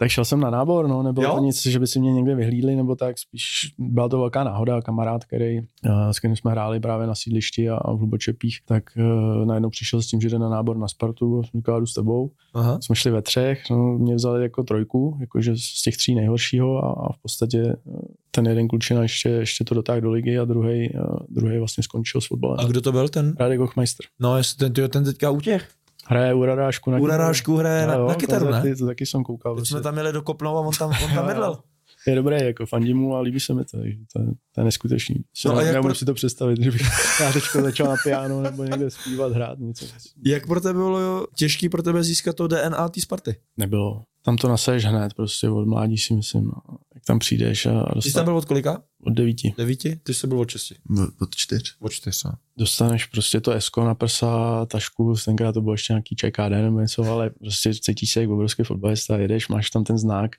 Tak 0.00 0.10
šel 0.10 0.24
jsem 0.24 0.40
na 0.40 0.50
nábor, 0.50 0.88
no, 0.88 1.02
nebylo 1.02 1.26
jo? 1.26 1.34
to 1.34 1.40
nic, 1.40 1.66
že 1.66 1.78
by 1.78 1.86
si 1.86 2.00
mě 2.00 2.12
někde 2.12 2.34
vyhlídli, 2.34 2.76
nebo 2.76 2.96
tak, 2.96 3.18
spíš 3.18 3.74
byla 3.78 4.08
to 4.08 4.18
velká 4.18 4.44
náhoda, 4.44 4.82
kamarád, 4.82 5.24
který, 5.24 5.58
uh, 5.58 6.10
s 6.10 6.18
kterým 6.18 6.36
jsme 6.36 6.50
hráli 6.50 6.80
právě 6.80 7.06
na 7.06 7.14
sídlišti 7.14 7.70
a, 7.70 7.76
a 7.76 7.92
v 7.92 7.98
Hlubočepích, 7.98 8.58
tak 8.64 8.84
uh, 8.96 9.46
najednou 9.46 9.70
přišel 9.70 10.02
s 10.02 10.06
tím, 10.06 10.20
že 10.20 10.28
jde 10.28 10.38
na 10.38 10.48
nábor 10.48 10.76
na 10.76 10.88
Spartu, 10.88 11.42
jsem 11.42 11.60
říkal, 11.60 11.80
jdu 11.80 11.86
s 11.86 11.94
tebou. 11.94 12.30
Aha. 12.54 12.78
Jsme 12.80 12.96
šli 12.96 13.10
ve 13.10 13.22
třech, 13.22 13.62
no, 13.70 13.98
mě 13.98 14.14
vzali 14.14 14.42
jako 14.42 14.62
trojku, 14.62 15.16
jakože 15.20 15.56
z 15.56 15.82
těch 15.82 15.96
tří 15.96 16.14
nejhoršího 16.14 16.84
a, 16.84 17.06
a 17.06 17.12
v 17.12 17.22
podstatě 17.22 17.76
uh, 17.84 18.00
ten 18.30 18.46
jeden 18.46 18.68
klučina 18.68 19.02
ještě, 19.02 19.28
ještě 19.28 19.64
to 19.64 19.74
dotáhl 19.74 20.00
do 20.00 20.10
ligy 20.10 20.38
a 20.38 20.44
druhý 20.44 20.90
druhý 21.28 21.58
vlastně 21.58 21.82
skončil 21.82 22.20
s 22.20 22.26
fotbalem. 22.26 22.60
A 22.60 22.64
kdo 22.64 22.80
to 22.80 22.92
byl 22.92 23.08
ten? 23.08 23.34
Radek 23.38 23.60
Hochmeister. 23.60 24.06
No, 24.20 24.36
jestli 24.36 24.56
ten, 24.58 24.72
tyjo, 24.72 24.88
ten 24.88 25.04
teďka 25.04 25.30
utěch. 25.30 25.68
Hraje 26.10 26.34
u 26.34 26.44
Radášku. 26.44 26.90
Na 26.90 26.98
U 26.98 27.06
Radášku 27.06 27.56
hraje 27.56 27.86
na, 27.86 27.94
Jo, 27.94 28.08
na 28.08 28.14
kytaru, 28.14 28.44
ne? 28.44 28.50
koncerty, 28.52 28.78
To 28.80 28.86
taky 28.86 29.06
jsem 29.06 29.22
koukal. 29.24 29.52
Teď 29.54 29.58
prostě. 29.58 29.72
jsme 29.74 29.80
tam 29.80 29.96
jeli 29.96 30.12
do 30.12 30.22
Kopnova 30.22 30.60
a 30.60 30.62
on 30.62 30.72
tam, 30.78 30.90
on 31.04 31.14
tam 31.14 31.26
medlel. 31.26 31.58
Je 32.06 32.14
dobré, 32.14 32.44
jako 32.44 32.66
fandím 32.66 32.96
mu 32.98 33.16
a 33.16 33.20
líbí 33.20 33.40
se 33.40 33.54
mi 33.54 33.64
to, 33.64 33.76
takže 33.78 33.96
to, 34.12 34.20
je, 34.20 34.26
to 34.54 34.60
je 34.60 34.64
neskutečný. 34.64 35.14
No 35.46 35.52
No 35.52 35.58
a 35.58 35.62
jak 35.62 35.82
pro- 35.82 35.94
si 35.94 36.04
to 36.04 36.14
představit, 36.14 36.62
že 36.62 36.70
bych 36.70 36.82
já 37.20 37.32
teďko 37.32 37.62
začal 37.62 37.86
na 37.88 37.94
piano 38.04 38.40
nebo 38.42 38.64
někde 38.64 38.90
zpívat, 38.90 39.32
hrát 39.32 39.58
něco. 39.58 39.86
Jak 40.26 40.46
pro 40.46 40.60
tebe 40.60 40.72
bylo 40.74 41.26
těžký 41.36 41.68
pro 41.68 41.82
tebe 41.82 42.02
získat 42.04 42.36
to 42.36 42.48
DNA 42.48 42.88
té 42.88 43.00
Sparty? 43.00 43.36
Nebylo. 43.56 44.02
Tam 44.24 44.36
to 44.36 44.48
nasaješ 44.48 44.84
hned, 44.84 45.14
prostě 45.14 45.48
od 45.48 45.66
mládí 45.66 45.98
si 45.98 46.14
myslím. 46.14 46.44
No. 46.44 46.76
Jak 46.94 47.04
tam 47.04 47.18
přijdeš 47.18 47.66
a 47.66 47.70
Ty 47.70 47.78
jsi 47.78 47.84
tam 47.84 47.94
dostaneš 47.94 48.24
byl 48.24 48.36
od 48.36 48.44
kolika? 48.44 48.82
od 49.04 49.10
devíti. 49.10 49.54
Devíti? 49.58 49.96
Ty 49.96 50.14
jsi 50.14 50.26
byl 50.26 50.40
od 50.40 50.50
šesti. 50.50 50.74
Od 51.20 51.34
čtyř. 51.34 51.76
Od 51.80 51.92
čtyř, 51.92 52.24
no. 52.24 52.32
Dostaneš 52.56 53.06
prostě 53.06 53.40
to 53.40 53.52
esko 53.52 53.84
na 53.84 53.94
prsa, 53.94 54.66
tašku, 54.66 55.14
tenkrát 55.24 55.52
to 55.52 55.60
bylo 55.60 55.74
ještě 55.74 55.92
nějaký 55.92 56.16
ČKD 56.16 56.50
nebo 56.50 56.80
něco, 56.80 57.04
ale 57.04 57.30
prostě 57.30 57.74
cítíš 57.74 58.12
se 58.12 58.20
jako 58.20 58.34
obrovský 58.34 58.62
fotbalista, 58.62 59.18
jedeš, 59.18 59.48
máš 59.48 59.70
tam 59.70 59.84
ten 59.84 59.98
znak, 59.98 60.30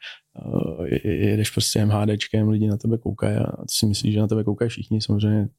uh, 0.45 0.85
jedeš 1.03 1.49
prostě 1.49 1.85
MHDčkem, 1.85 2.49
lidi 2.49 2.67
na 2.67 2.77
tebe 2.77 2.97
koukají 2.97 3.37
a 3.37 3.51
ty 3.51 3.73
si 3.73 3.85
myslíš, 3.85 4.13
že 4.13 4.19
na 4.19 4.27
tebe 4.27 4.43
koukají 4.43 4.69
všichni, 4.69 5.01
samozřejmě 5.01 5.49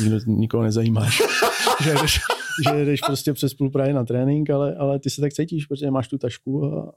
nikdo, 0.00 0.18
nikoho 0.26 0.62
nezajímá, 0.62 1.06
že, 1.82 1.90
jedeš, 1.90 2.20
že 2.68 2.78
jedeš 2.78 3.00
prostě 3.00 3.32
přes 3.32 3.54
půl 3.54 3.70
Prahy 3.70 3.92
na 3.92 4.04
trénink, 4.04 4.50
ale, 4.50 4.74
ale 4.74 4.98
ty 4.98 5.10
se 5.10 5.20
tak 5.20 5.32
cítíš, 5.32 5.66
protože 5.66 5.90
máš 5.90 6.08
tu 6.08 6.18
tašku 6.18 6.64
a 6.64 6.92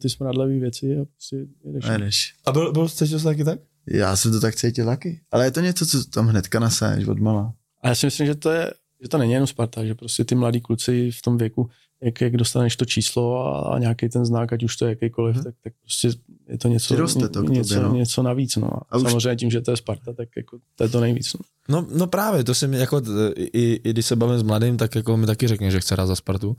ty 0.00 0.08
smradlavé 0.10 0.58
věci 0.58 0.96
a 1.00 1.04
prostě 1.04 1.36
jedeš. 1.64 1.84
A 1.84 1.92
jedeš. 1.92 2.34
A 2.46 2.52
byl, 2.52 2.72
byl 2.72 2.88
cítil 2.88 3.18
jsi 3.18 3.24
taky 3.24 3.44
tak? 3.44 3.58
Já 3.90 4.16
jsem 4.16 4.32
to 4.32 4.40
tak 4.40 4.54
cítil 4.54 4.84
taky. 4.86 5.20
Ale 5.30 5.44
je 5.44 5.50
to 5.50 5.60
něco, 5.60 5.86
co 5.86 6.04
tam 6.04 6.26
hnedka 6.28 6.58
nasaješ 6.60 7.06
od 7.08 7.18
mala. 7.18 7.54
A 7.82 7.88
já 7.88 7.94
si 7.94 8.06
myslím, 8.06 8.26
že 8.26 8.34
to 8.34 8.50
je, 8.50 8.70
že 9.02 9.08
to 9.08 9.18
není 9.18 9.32
jenom 9.32 9.46
Sparta, 9.46 9.84
že 9.84 9.94
prostě 9.94 10.24
ty 10.24 10.34
mladí 10.34 10.60
kluci 10.60 11.10
v 11.10 11.22
tom 11.22 11.38
věku, 11.38 11.70
jak, 12.02 12.20
jak 12.20 12.36
dostaneš 12.36 12.76
to 12.76 12.84
číslo 12.84 13.46
a, 13.46 13.60
a 13.74 13.78
nějaký 13.78 14.08
ten 14.08 14.24
znak, 14.24 14.52
ať 14.52 14.62
už 14.64 14.76
to 14.76 14.84
je 14.84 14.88
jakýkoliv, 14.88 15.34
Mhm. 15.36 15.44
tak, 15.44 15.54
tak 15.64 15.72
prostě 15.82 16.08
je 16.48 16.58
to 16.58 16.68
něco, 16.68 16.94
Přiroste 16.94 17.28
to 17.28 17.42
něco, 17.42 17.74
tobě, 17.74 17.88
no. 17.88 17.94
něco 17.94 18.22
navíc. 18.22 18.56
No. 18.56 18.66
A, 18.76 18.80
A 18.90 18.96
už- 18.96 19.02
samozřejmě 19.10 19.36
tím, 19.36 19.50
že 19.50 19.60
to 19.60 19.70
je 19.70 19.76
Sparta, 19.76 20.12
tak 20.12 20.28
jako, 20.36 20.58
to 20.74 20.84
je 20.84 20.88
to 20.90 21.00
nejvíc. 21.00 21.34
No. 21.34 21.40
No, 21.68 21.86
no 21.98 22.06
právě, 22.06 22.44
to 22.44 22.54
si 22.54 22.68
mi 22.68 22.78
jako, 22.78 23.02
i, 23.36 23.80
i 23.84 23.90
když 23.90 24.06
se 24.06 24.16
bavím 24.16 24.38
s 24.38 24.42
mladým, 24.42 24.76
tak 24.76 24.94
jako 24.94 25.16
mi 25.16 25.26
taky 25.26 25.48
řekne, 25.48 25.70
že 25.70 25.80
chce 25.80 25.94
hrát 25.94 26.06
za 26.06 26.16
Spartu. 26.16 26.56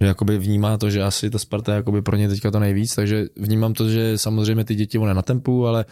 Že 0.00 0.06
jakoby 0.06 0.38
vnímá 0.38 0.78
to, 0.78 0.90
že 0.90 1.02
asi 1.02 1.30
ta 1.30 1.38
Sparta 1.38 1.72
je 1.72 1.76
jakoby 1.76 2.02
pro 2.02 2.16
ně 2.16 2.28
teďka 2.28 2.50
to 2.50 2.58
nejvíc, 2.58 2.94
takže 2.94 3.26
vnímám 3.36 3.74
to, 3.74 3.88
že 3.88 4.18
samozřejmě 4.18 4.64
ty 4.64 4.74
děti 4.74 4.98
on 4.98 5.08
je 5.08 5.14
na 5.14 5.22
tempu, 5.22 5.66
ale 5.66 5.84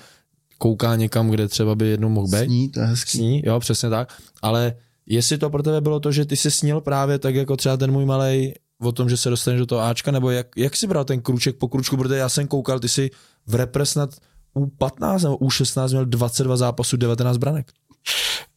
kouká 0.59 0.97
někam, 0.97 1.31
kde 1.31 1.49
třeba 1.49 1.75
by 1.75 1.87
jednou 1.89 2.09
mohl 2.09 2.29
být. 2.29 2.45
Sní, 2.45 2.69
to 2.69 2.81
je 2.81 2.87
hezký. 2.87 3.19
Sní, 3.19 3.43
jo, 3.47 3.61
přesně 3.61 3.91
tak. 3.91 4.13
Ale 4.43 4.75
jestli 5.07 5.39
to 5.39 5.51
pro 5.51 5.63
tebe 5.63 5.81
bylo 5.81 6.01
to, 6.01 6.13
že 6.13 6.25
ty 6.25 6.37
jsi 6.37 6.51
snil 6.51 6.81
právě 6.81 7.19
tak 7.19 7.35
jako 7.35 7.57
třeba 7.57 7.77
ten 7.77 7.91
můj 7.93 8.05
malej 8.05 8.55
o 8.83 8.93
tom, 8.93 9.09
že 9.09 9.17
se 9.17 9.31
dostaneš 9.31 9.61
do 9.61 9.67
toho 9.67 9.81
Ačka, 9.81 10.11
nebo 10.11 10.31
jak, 10.31 10.47
jak 10.57 10.77
jsi 10.77 10.87
bral 10.87 11.05
ten 11.05 11.21
kruček 11.21 11.57
po 11.57 11.69
kručku, 11.69 11.97
protože 11.97 12.17
já 12.17 12.29
jsem 12.29 12.47
koukal, 12.47 12.81
ty 12.81 12.89
jsi 12.89 13.11
v 13.47 13.55
repre 13.55 13.87
snad 13.87 14.11
U15 14.57 15.23
nebo 15.23 15.37
U16 15.37 15.89
měl 15.89 16.07
22 16.07 16.57
zápasů, 16.57 16.97
19 16.97 17.37
branek. 17.37 17.73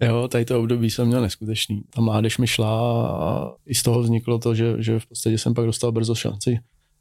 Jo, 0.02 0.28
tady 0.28 0.46
to 0.46 0.60
období 0.60 0.92
jsem 0.92 1.08
měl 1.08 1.22
neskutečný. 1.22 1.82
Ta 1.94 2.02
mládež 2.02 2.38
mi 2.38 2.48
šla 2.48 3.08
a 3.08 3.52
i 3.66 3.76
z 3.76 3.84
toho 3.84 4.00
vzniklo 4.02 4.40
to, 4.40 4.56
že, 4.56 4.76
že 4.78 5.00
v 5.00 5.06
podstatě 5.08 5.38
jsem 5.38 5.54
pak 5.54 5.66
dostal 5.66 5.92
brzo 5.92 6.16
šanci 6.16 6.60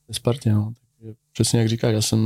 ve 0.08 0.14
Spartě. 0.14 0.52
No. 0.52 0.72
Takže 0.98 1.14
přesně 1.32 1.58
jak 1.58 1.68
říkáš, 1.68 1.94
já 1.94 2.02
jsem 2.02 2.18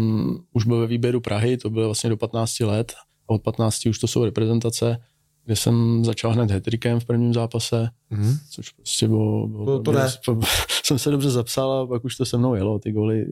už 0.53 0.67
byl 0.67 0.81
ve 0.81 0.87
výběru 0.87 1.21
Prahy, 1.21 1.57
to 1.57 1.71
bylo 1.71 1.85
vlastně 1.85 2.11
do 2.11 2.17
15 2.17 2.61
let 2.61 2.93
a 3.29 3.33
od 3.33 3.43
15 3.43 3.87
už 3.87 3.99
to 3.99 4.07
jsou 4.07 4.25
reprezentace, 4.25 4.99
kde 5.45 5.57
jsem 5.57 6.05
začal 6.05 6.33
hned 6.33 6.51
hetrikem 6.51 7.01
v 7.01 7.05
prvním 7.05 7.35
zápase, 7.35 7.89
Mhm. 8.11 8.37
což 8.51 8.71
prostě 8.71 9.09
bylo... 9.09 9.49
bylo 9.49 9.65
To- 9.67 9.79
to 9.83 9.91
bylo- 9.91 10.05
ne. 10.05 10.47
jsem 10.85 10.99
se 10.99 11.11
dobře 11.11 11.31
zapsal 11.31 11.73
a 11.73 11.87
pak 11.87 12.05
už 12.05 12.17
to 12.17 12.25
se 12.25 12.39
mnou 12.39 12.55
jelo, 12.55 12.79
ty 12.79 12.93
goly. 12.93 13.27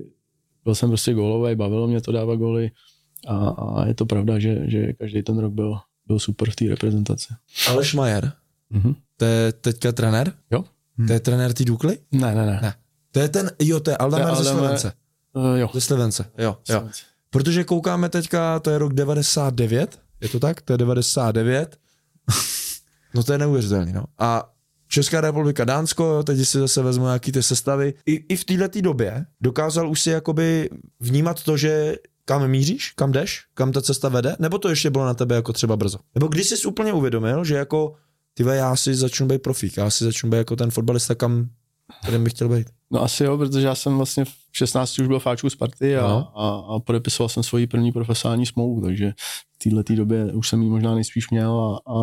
Byl 0.64 0.74
jsem 0.74 0.90
prostě 0.90 1.14
gólový, 1.14 1.54
bavilo 1.54 1.86
mě 1.88 2.00
to 2.00 2.12
dávat 2.12 2.36
goly 2.36 2.70
a, 3.28 3.48
a 3.48 3.86
je 3.86 3.94
to 3.94 4.06
pravda, 4.06 4.38
že, 4.38 4.70
že 4.70 4.92
každý 4.92 5.22
ten 5.22 5.38
rok 5.38 5.52
byl, 5.52 5.76
byl 6.06 6.18
super 6.18 6.50
v 6.50 6.56
té 6.56 6.64
reprezentaci. 6.68 7.34
Aleš 7.68 7.94
Majer, 7.94 8.32
Mhm. 8.70 8.94
to 9.16 9.24
je 9.24 9.52
teďka 9.52 9.92
trenér? 9.92 10.32
Jo. 10.50 10.64
To 11.06 11.12
je 11.12 11.20
trenér 11.20 11.52
té 11.52 11.64
Dukly? 11.64 11.98
Ne, 12.12 12.34
ne, 12.34 12.46
ne. 12.46 12.58
Ne. 12.62 12.74
To 13.12 13.20
je 13.20 13.28
ten, 13.28 13.50
jo, 13.62 13.80
to 13.80 13.90
je 13.90 13.96
Aldamer 13.96 14.34
ze 14.34 14.44
Slevence. 14.44 14.92
Uh, 15.32 15.56
jo. 15.58 15.70
Ze 15.74 15.80
Slevence, 15.80 16.24
jo, 16.38 16.56
jo. 16.68 16.88
Protože 17.30 17.64
koukáme 17.64 18.08
teďka, 18.08 18.58
to 18.60 18.70
je 18.70 18.78
rok 18.78 18.92
99, 18.92 19.98
je 20.20 20.28
to 20.28 20.40
tak? 20.40 20.60
To 20.62 20.72
je 20.72 20.78
99. 20.78 21.78
No 23.14 23.22
to 23.22 23.32
je 23.32 23.38
neuvěřitelný, 23.38 23.92
no. 23.92 24.04
A 24.18 24.52
Česká 24.88 25.20
republika, 25.20 25.64
Dánsko, 25.64 26.04
jo, 26.04 26.22
teď 26.22 26.46
si 26.48 26.58
zase 26.58 26.82
vezmu 26.82 27.04
nějaký 27.04 27.32
ty 27.32 27.42
sestavy. 27.42 27.94
I, 28.06 28.12
i 28.12 28.36
v 28.36 28.44
této 28.44 28.80
době 28.80 29.26
dokázal 29.40 29.90
už 29.90 30.00
si 30.00 30.10
jakoby 30.10 30.70
vnímat 31.00 31.42
to, 31.42 31.56
že 31.56 31.96
kam 32.28 32.48
míříš, 32.48 32.90
kam 32.90 33.12
jdeš, 33.12 33.40
kam 33.54 33.72
ta 33.72 33.82
cesta 33.82 34.08
vede, 34.08 34.36
nebo 34.38 34.58
to 34.58 34.68
ještě 34.68 34.90
bylo 34.90 35.06
na 35.06 35.14
tebe 35.14 35.34
jako 35.34 35.52
třeba 35.52 35.76
brzo? 35.76 35.98
Nebo 36.14 36.26
když 36.26 36.46
jsi 36.46 36.66
úplně 36.66 36.92
uvědomil, 36.92 37.44
že 37.44 37.54
jako 37.54 37.94
ty 38.34 38.42
já 38.42 38.76
si 38.76 38.94
začnu 38.94 39.26
být 39.26 39.42
profík, 39.42 39.76
já 39.76 39.90
si 39.90 40.04
začnu 40.04 40.30
být 40.30 40.36
jako 40.36 40.56
ten 40.56 40.70
fotbalista, 40.70 41.14
kam 41.14 41.48
kterým 42.02 42.24
bych 42.24 42.32
chtěl 42.32 42.48
být. 42.48 42.66
No 42.90 43.02
asi 43.02 43.24
jo, 43.24 43.38
protože 43.38 43.66
já 43.66 43.74
jsem 43.74 43.96
vlastně 43.96 44.24
v 44.24 44.32
16 44.52 44.98
už 44.98 45.06
byl 45.06 45.18
fáčů 45.18 45.50
Sparty 45.50 45.96
a, 45.96 46.08
No. 46.08 46.38
a, 46.40 46.74
a 46.74 46.80
podepisoval 46.80 47.28
jsem 47.28 47.42
svoji 47.42 47.66
první 47.66 47.92
profesionální 47.92 48.46
smlouvu, 48.46 48.80
takže 48.80 49.12
v 49.54 49.70
této 49.70 49.94
době 49.94 50.32
už 50.32 50.48
jsem 50.48 50.62
ji 50.62 50.70
možná 50.70 50.94
nejspíš 50.94 51.30
měl 51.30 51.60
a, 51.60 51.92
a, 51.92 51.98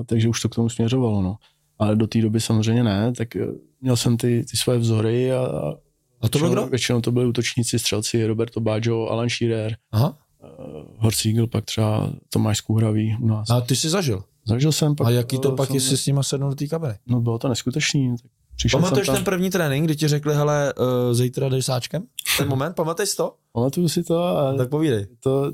a 0.00 0.04
takže 0.04 0.28
už 0.28 0.40
to 0.40 0.48
k 0.48 0.54
tomu 0.54 0.68
směřovalo. 0.68 1.22
No. 1.22 1.36
Ale 1.78 1.96
do 1.96 2.06
té 2.06 2.20
doby 2.22 2.40
samozřejmě 2.40 2.84
ne, 2.84 3.12
tak 3.12 3.36
eh, 3.36 3.46
měl 3.80 3.96
jsem 3.96 4.16
ty, 4.16 4.44
ty 4.50 4.56
své 4.56 4.78
vzory 4.78 5.32
a, 5.32 5.38
a 5.46 5.74
A 6.22 6.28
to 6.28 6.38
byl 6.38 6.48
většinou, 6.48 6.62
kdo? 6.62 6.70
většinou 6.70 7.00
to 7.00 7.12
byli 7.12 7.26
útočníci, 7.26 7.78
střelci, 7.78 8.26
Roberto 8.26 8.60
Baggio, 8.60 9.06
Alan 9.08 9.28
Shearer, 9.28 9.76
Aha. 9.92 10.18
uh, 10.42 10.82
Horcígl, 10.98 11.46
pak 11.46 11.64
třeba 11.64 12.10
Tomáš 12.28 12.58
Skůhravý 12.58 13.16
u 13.20 13.26
nás. 13.26 13.50
A 13.50 13.60
ty 13.60 13.76
jsi 13.76 13.88
zažil. 13.88 14.24
Zažil 14.46 14.72
jsem 14.72 14.94
pak. 14.96 15.06
A 15.06 15.10
jaký 15.10 15.38
to 15.38 15.52
eh, 15.52 15.56
pak, 15.56 15.66
jsem- 15.66 15.74
jestli 15.76 15.96
s 15.96 16.06
nima 16.06 16.22
sednul 16.22 16.50
do 16.50 16.56
té 16.56 16.66
kabiny? 16.66 16.94
No 17.06 17.20
bylo 17.20 17.38
to 17.38 17.48
neskutečný. 17.48 18.16
Tak 18.16 18.30
přišel 18.56 18.80
Pamatuješ 18.80 19.08
ten 19.08 19.24
první 19.24 19.50
trénink, 19.50 19.84
kdy 19.84 19.96
ti 19.96 20.08
řekli, 20.08 20.34
hele, 20.34 20.74
uh, 20.78 21.14
zítra 21.14 21.48
jdeš 21.48 21.64
sáčkem? 21.64 22.02
Ten 22.38 22.48
moment, 22.48 22.76
pamatuješ 22.76 23.14
to? 23.14 23.34
pamatuju 23.52 23.88
si 23.88 24.02
to 24.02 24.24
a 24.24 24.54
Tak 24.56 24.68
povídej. 24.70 25.06
to, 25.20 25.52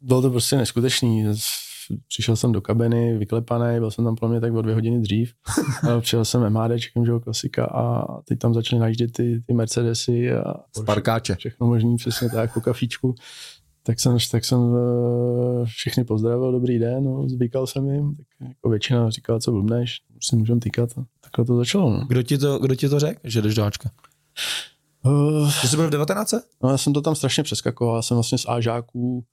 bylo 0.00 0.22
to 0.22 0.30
prostě 0.30 0.56
neskutečný. 0.56 1.24
Přišel 2.08 2.36
jsem 2.36 2.52
do 2.52 2.60
kabiny, 2.60 3.18
vyklepaný, 3.18 3.78
byl 3.80 3.90
jsem 3.90 4.04
tam 4.04 4.16
pro 4.16 4.28
mě 4.28 4.40
tak 4.40 4.54
o 4.54 4.62
dvě 4.62 4.74
hodiny 4.74 5.00
dřív. 5.00 5.32
A 5.96 6.00
Přijel 6.00 6.24
jsem 6.24 6.50
MHDčkem, 6.50 7.04
že 7.04 7.10
jo, 7.10 7.20
klasika 7.20 7.64
a 7.64 8.06
teď 8.22 8.38
tam 8.38 8.54
začaly 8.54 8.80
najíždět 8.80 9.12
ty, 9.12 9.42
ty 9.46 9.54
Mercedesy 9.54 10.32
a 10.32 10.54
Parkáče. 10.86 11.34
všechno 11.34 11.66
možný, 11.66 11.96
přesně 11.96 12.28
tak, 12.30 12.54
po 12.54 12.60
kafíčku. 12.60 13.14
Tak 13.86 14.00
jsem, 14.00 14.16
tak 14.30 14.44
jsem 14.44 14.60
eh, 14.76 15.64
všechny 15.64 16.04
pozdravil, 16.04 16.52
dobrý 16.52 16.78
den, 16.78 17.04
no, 17.04 17.28
zvykal 17.28 17.66
jsem 17.66 17.90
jim, 17.90 18.16
tak 18.16 18.48
jako 18.48 18.68
většina 18.70 19.10
říkala, 19.10 19.38
co 19.40 19.52
blbneš, 19.52 20.00
už 20.16 20.26
si 20.26 20.36
můžeme 20.36 20.60
týkat. 20.60 20.90
A 20.98 21.04
takhle 21.20 21.44
to 21.44 21.56
začalo. 21.56 21.90
No. 21.90 22.04
Kdo 22.08 22.22
ti 22.22 22.38
to, 22.38 22.58
kdo 22.58 22.74
ti 22.74 22.88
to 22.88 23.00
řekl, 23.00 23.20
že 23.24 23.42
jdeš 23.42 23.54
do 23.54 23.64
Ačka? 23.64 23.90
Uh, 25.02 25.50
Ty 25.60 25.68
jsi 25.68 25.76
byl 25.76 25.86
v 25.86 25.90
19? 25.90 26.34
No 26.62 26.70
já 26.70 26.78
jsem 26.78 26.92
to 26.92 27.00
tam 27.00 27.14
strašně 27.14 27.42
přeskakoval, 27.42 27.96
já 27.96 28.02
jsem 28.02 28.14
vlastně 28.14 28.38
z 28.38 28.44
Ažáků, 28.48 29.24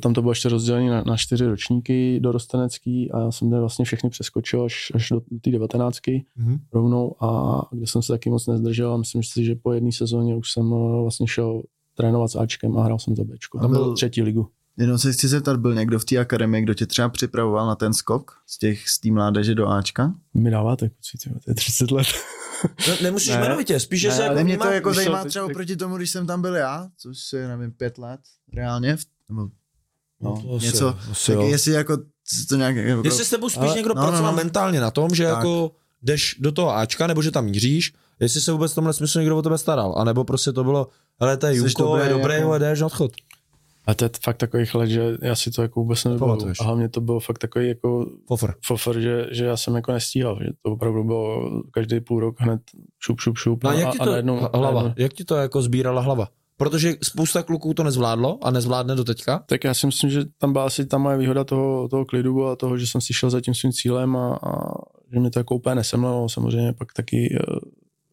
tam 0.00 0.14
to 0.14 0.20
bylo 0.22 0.32
ještě 0.32 0.48
rozdělené 0.48 0.90
na, 0.90 1.02
na 1.06 1.16
čtyři 1.16 1.46
ročníky 1.46 2.20
dorostenecký 2.20 3.12
a 3.12 3.20
já 3.20 3.30
jsem 3.32 3.50
tady 3.50 3.60
vlastně 3.60 3.84
všechny 3.84 4.10
přeskočil 4.10 4.64
až, 4.64 4.92
až 4.94 5.08
do 5.08 5.20
té 5.42 5.50
devatenáctky 5.50 6.24
Mhm. 6.36 6.58
rovnou 6.72 7.24
a 7.24 7.60
kde 7.72 7.86
jsem 7.86 8.02
se 8.02 8.12
taky 8.12 8.30
moc 8.30 8.46
nezdržel 8.46 8.92
a 8.92 8.96
myslím 8.96 9.22
si, 9.22 9.44
že 9.44 9.54
po 9.54 9.72
jedné 9.72 9.92
sezóně 9.92 10.36
už 10.36 10.52
jsem 10.52 10.72
eh, 10.72 11.02
vlastně 11.02 11.28
šel 11.28 11.62
trénovat 11.94 12.30
s 12.30 12.36
Ačkem 12.36 12.76
a 12.78 12.84
hrál 12.84 12.98
jsem 12.98 13.16
za 13.16 13.24
Bčko. 13.24 13.58
Tam 13.58 13.70
byl 13.70 13.84
byl- 13.84 13.94
třetí 13.94 14.22
ligu. 14.22 14.48
Jenom 14.76 14.98
se 14.98 15.12
chci 15.12 15.28
zeptat, 15.28 15.56
byl 15.60 15.74
někdo 15.74 15.98
v 15.98 16.04
té 16.04 16.18
akademii, 16.18 16.62
kdo 16.62 16.74
tě 16.74 16.86
třeba 16.86 17.08
připravoval 17.08 17.66
na 17.66 17.74
ten 17.74 17.94
skok 17.94 18.32
z 18.46 18.58
těch 18.58 18.88
z 18.88 19.00
té 19.00 19.10
mládeže 19.10 19.54
do 19.54 19.68
Ačka? 19.68 20.14
Mi 20.34 20.50
dáváte 20.50 20.88
kuci, 20.88 21.18
tyjo, 21.24 21.34
to 21.44 21.50
je 21.50 21.54
30 21.54 21.90
let. 21.90 22.06
No, 22.88 22.94
nemusíš 23.02 23.28
Ne. 23.28 23.36
jmenovitě, 23.36 23.80
spíš, 23.80 24.00
že 24.00 24.08
Ne, 24.08 24.14
se 24.14 24.22
jako 24.22 24.44
mě 24.44 24.58
to 24.58 24.64
jako 24.70 24.94
zajímá 24.94 25.24
třeba 25.24 25.44
oproti 25.44 25.76
tomu, 25.76 25.96
když 25.96 26.10
jsem 26.10 26.26
tam 26.26 26.42
byl 26.42 26.54
já, 26.54 26.88
což 26.98 27.32
je, 27.32 27.48
nevím, 27.48 27.72
pět 27.72 27.98
let 27.98 28.20
reálně, 28.54 28.96
v- 28.96 29.04
nebo 29.28 29.48
No, 30.20 30.42
to 30.42 30.54
asi 30.56 30.66
něco, 30.66 30.96
asi 31.10 31.32
tak 31.32 31.40
jo. 31.40 31.48
jestli 31.48 31.72
jako 31.72 31.96
to 32.48 32.56
nějak 32.56 32.76
jako, 32.76 33.02
Jestli 33.04 33.24
s 33.24 33.30
tebou 33.30 33.48
spíš 33.48 33.62
Ale- 33.68 33.76
někdo 33.76 33.94
no, 33.94 34.00
no, 34.02 34.06
pracoval 34.08 34.32
no. 34.32 34.36
mentálně 34.36 34.80
na 34.80 34.90
tom, 34.90 35.10
že 35.14 35.24
Tak. 35.24 35.36
jako 35.36 35.70
jdeš 36.02 36.36
do 36.40 36.52
toho 36.52 36.76
Ačka, 36.76 37.06
nebo 37.06 37.22
že 37.22 37.30
tam 37.30 37.44
míříš, 37.44 37.92
jestli 38.20 38.40
se 38.40 38.52
vůbec 38.52 38.72
v 38.72 38.74
tomhle 38.74 38.92
smyslu 38.92 39.20
někdo 39.20 39.36
o 39.38 39.42
tebe 39.42 39.58
staral, 39.58 39.94
anebo 39.98 40.24
prostě 40.24 40.52
to 40.52 40.64
bylo, 40.64 40.88
hele, 41.20 41.36
to 41.36 41.46
je 41.46 41.56
Juko, 41.56 41.82
dobrý, 41.82 42.02
je 42.02 42.08
dobrý, 42.08 42.34
jako- 42.34 42.58
jdeš 42.58 42.80
na 42.80 42.86
odchod. 42.86 43.12
A 43.86 43.94
to 43.94 44.04
je 44.04 44.10
fakt 44.22 44.36
takových 44.36 44.74
let, 44.74 44.86
že 44.86 45.16
já 45.22 45.34
si 45.34 45.50
to 45.50 45.62
jako 45.62 45.80
vůbec 45.80 46.04
nevybavuju. 46.04 46.36
Pamatuješ. 46.36 46.60
A 46.60 46.64
hlavně 46.64 46.88
to 46.88 47.00
bylo 47.00 47.20
fakt 47.20 47.38
takový 47.38 47.68
jako 47.68 48.06
Fofr. 48.28 48.52
fofer, 48.66 49.00
že, 49.00 49.26
že 49.30 49.44
já 49.44 49.56
jsem 49.56 49.74
jako 49.74 49.92
nestíhal, 49.92 50.38
že 50.42 50.48
to 50.62 50.72
opravdu 50.72 51.04
bylo 51.04 51.50
každý 51.70 52.00
půl 52.00 52.20
rok 52.20 52.40
hned 52.40 52.60
šup, 53.00 53.20
šup, 53.20 53.38
šup. 53.38 53.64
No 53.64 53.70
a 53.70 53.72
a, 53.72 53.76
jak 53.76 53.92
ti 53.92 53.98
a 53.98 54.04
to, 54.04 54.10
najednou, 54.10 54.36
hlava, 54.54 54.82
najednou, 54.82 54.94
jak 55.02 55.12
ti 55.12 55.24
to 55.24 55.36
jako 55.36 55.62
sbírala 55.62 56.00
hlava? 56.00 56.28
Protože 56.56 56.94
spousta 57.02 57.42
kluků 57.42 57.74
to 57.74 57.84
nezvládlo 57.84 58.38
a 58.42 58.50
nezvládne 58.50 58.94
do 58.94 59.04
teďka. 59.04 59.44
Tak 59.48 59.64
já 59.64 59.74
si 59.74 59.86
myslím, 59.86 60.10
že 60.10 60.24
tam 60.38 60.52
byla 60.52 60.66
asi 60.66 60.86
ta 60.86 60.98
moje 60.98 61.18
výhoda 61.18 61.44
toho, 61.44 61.88
toho 61.88 62.04
klidu 62.04 62.46
a 62.46 62.56
toho, 62.56 62.78
že 62.78 62.86
jsem 62.86 63.00
si 63.00 63.14
šel 63.14 63.30
za 63.30 63.40
tím 63.40 63.54
svým 63.54 63.72
cílem 63.72 64.16
a, 64.16 64.34
a 64.34 64.50
že 65.12 65.20
mi 65.20 65.30
to 65.30 65.38
jako 65.38 65.54
úplně 65.54 65.74
nesemlelo. 65.74 66.28
Samozřejmě 66.28 66.72
pak 66.72 66.92
taky 66.92 67.38
uh, 67.48 67.58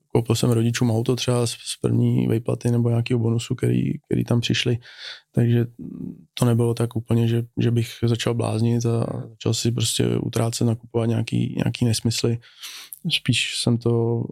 koupil 0.07 0.36
jsem 0.36 0.51
rodičům 0.51 0.91
auto 0.91 1.15
třeba 1.15 1.48
z, 1.48 1.51
z 1.51 1.77
první 1.81 2.27
vejplaty 2.27 2.71
nebo 2.71 2.89
nějakého 2.89 3.19
bonusu, 3.19 3.55
který, 3.55 4.00
který 4.00 4.24
tam 4.24 4.41
přišli. 4.41 4.77
Takže 5.31 5.65
to 6.33 6.45
nebylo 6.45 6.74
tak 6.74 6.95
úplně, 6.95 7.27
že, 7.27 7.43
že 7.60 7.71
bych 7.71 7.88
začal 8.03 8.33
bláznit 8.33 8.86
a 8.86 9.24
začal 9.29 9.53
si 9.53 9.71
prostě 9.71 10.17
utrácet, 10.17 10.67
nakupovat 10.67 11.10
nějaký, 11.10 11.55
nějaký 11.57 11.86
nesmysly. 11.86 12.39
Spíš 13.10 13.55
jsem 13.57 13.77
to 13.77 14.24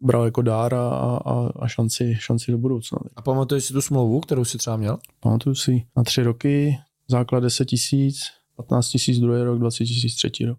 bral 0.00 0.24
jako 0.24 0.42
dár 0.42 0.74
a, 0.74 0.88
a, 1.16 1.48
a 1.56 1.68
šanci, 1.68 2.16
šanci 2.18 2.52
do 2.52 2.58
budoucna. 2.58 2.98
A 3.16 3.22
pamatuješ 3.22 3.64
si 3.64 3.72
tu 3.72 3.80
smlouvu, 3.82 4.20
kterou 4.20 4.44
si 4.44 4.58
třeba 4.58 4.76
měl? 4.76 4.98
Pamatuju 5.20 5.54
si 5.54 5.86
na 5.96 6.02
tři 6.02 6.22
roky, 6.22 6.78
základ 7.08 7.40
10 7.40 7.64
tisíc, 7.64 8.16
15 8.56 8.88
tisíc 8.88 9.18
druhý 9.18 9.42
rok, 9.42 9.58
20 9.58 9.84
tisíc 9.84 10.16
třetí 10.16 10.44
rok. 10.44 10.58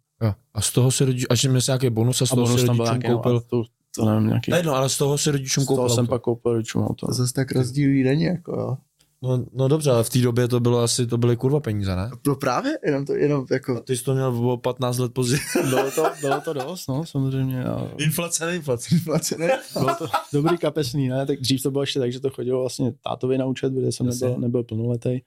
A 0.53 0.61
z 0.61 0.71
toho 0.71 0.91
si 0.91 1.05
rodič, 1.05 1.25
až 1.29 1.43
měl 1.43 1.61
nějaký 1.67 1.89
bonus 1.89 2.21
a 2.21 2.25
z 2.25 2.31
A 2.31 2.35
toho 2.35 2.47
bonus 2.47 2.61
si 2.61 2.67
tam 2.67 2.77
byl 2.77 2.85
rodičům 2.85 3.01
nějaký, 3.01 3.15
koupil. 3.15 3.33
no, 3.33 3.39
a 3.39 3.41
to, 3.49 3.63
to 3.95 4.05
nevím, 4.05 4.27
nějaký. 4.27 4.51
Ne, 4.51 4.63
no, 4.63 4.75
ale 4.75 4.89
z 4.89 4.97
toho 4.97 5.17
si 5.17 5.31
rodičům 5.31 5.63
z 5.63 5.67
toho 5.67 5.77
koupil. 5.77 5.95
jsem 5.95 6.03
auto. 6.03 6.09
pak 6.09 6.21
koupil 6.21 6.53
rodičům 6.53 6.83
auto. 6.83 7.05
To 7.07 7.13
zase 7.13 7.33
tak 7.33 7.51
rozdílí 7.51 8.03
není, 8.03 8.23
jako 8.23 8.51
jo. 8.51 8.77
No, 9.23 9.45
no, 9.53 9.67
dobře, 9.67 9.91
ale 9.91 10.03
v 10.03 10.09
té 10.09 10.19
době 10.19 10.47
to 10.47 10.59
bylo 10.59 10.79
asi, 10.79 11.07
to 11.07 11.17
byly 11.17 11.35
kurva 11.37 11.59
peníze, 11.59 11.95
ne? 11.95 12.09
No 12.27 12.35
právě, 12.35 12.71
jenom 12.85 13.05
to, 13.05 13.13
jenom 13.13 13.45
jako, 13.51 13.79
Ty 13.79 13.97
jsi 13.97 14.03
to 14.03 14.13
měl 14.13 14.49
o 14.51 14.57
15 14.57 14.97
let 14.97 15.13
později. 15.13 15.41
Bylo 15.69 15.91
to, 15.91 16.03
bylo 16.21 16.41
to 16.41 16.53
dost, 16.53 16.87
no, 16.87 17.05
samozřejmě. 17.05 17.63
A 17.63 17.87
Inflace, 17.97 18.45
ne 18.45 18.55
inflace. 18.55 18.95
inflace, 18.95 19.37
ne? 19.37 19.59
bylo 19.73 19.95
to 19.95 20.07
dobrý 20.33 20.57
kapesný, 20.57 21.07
ne? 21.07 21.25
Tak 21.25 21.39
dřív 21.39 21.63
to 21.63 21.71
bylo 21.71 21.83
ještě 21.83 21.99
tak, 21.99 22.11
že 22.11 22.19
to 22.19 22.29
chodilo 22.29 22.59
vlastně 22.59 22.93
tátovi 23.03 23.37
na 23.37 23.45
účet, 23.45 23.73
kde 23.73 23.91
jsem 23.91 24.05
Jasně. 24.05 24.27
nebyl, 24.27 24.41
nebyl 24.41 24.63
plnoletý, 24.63 25.19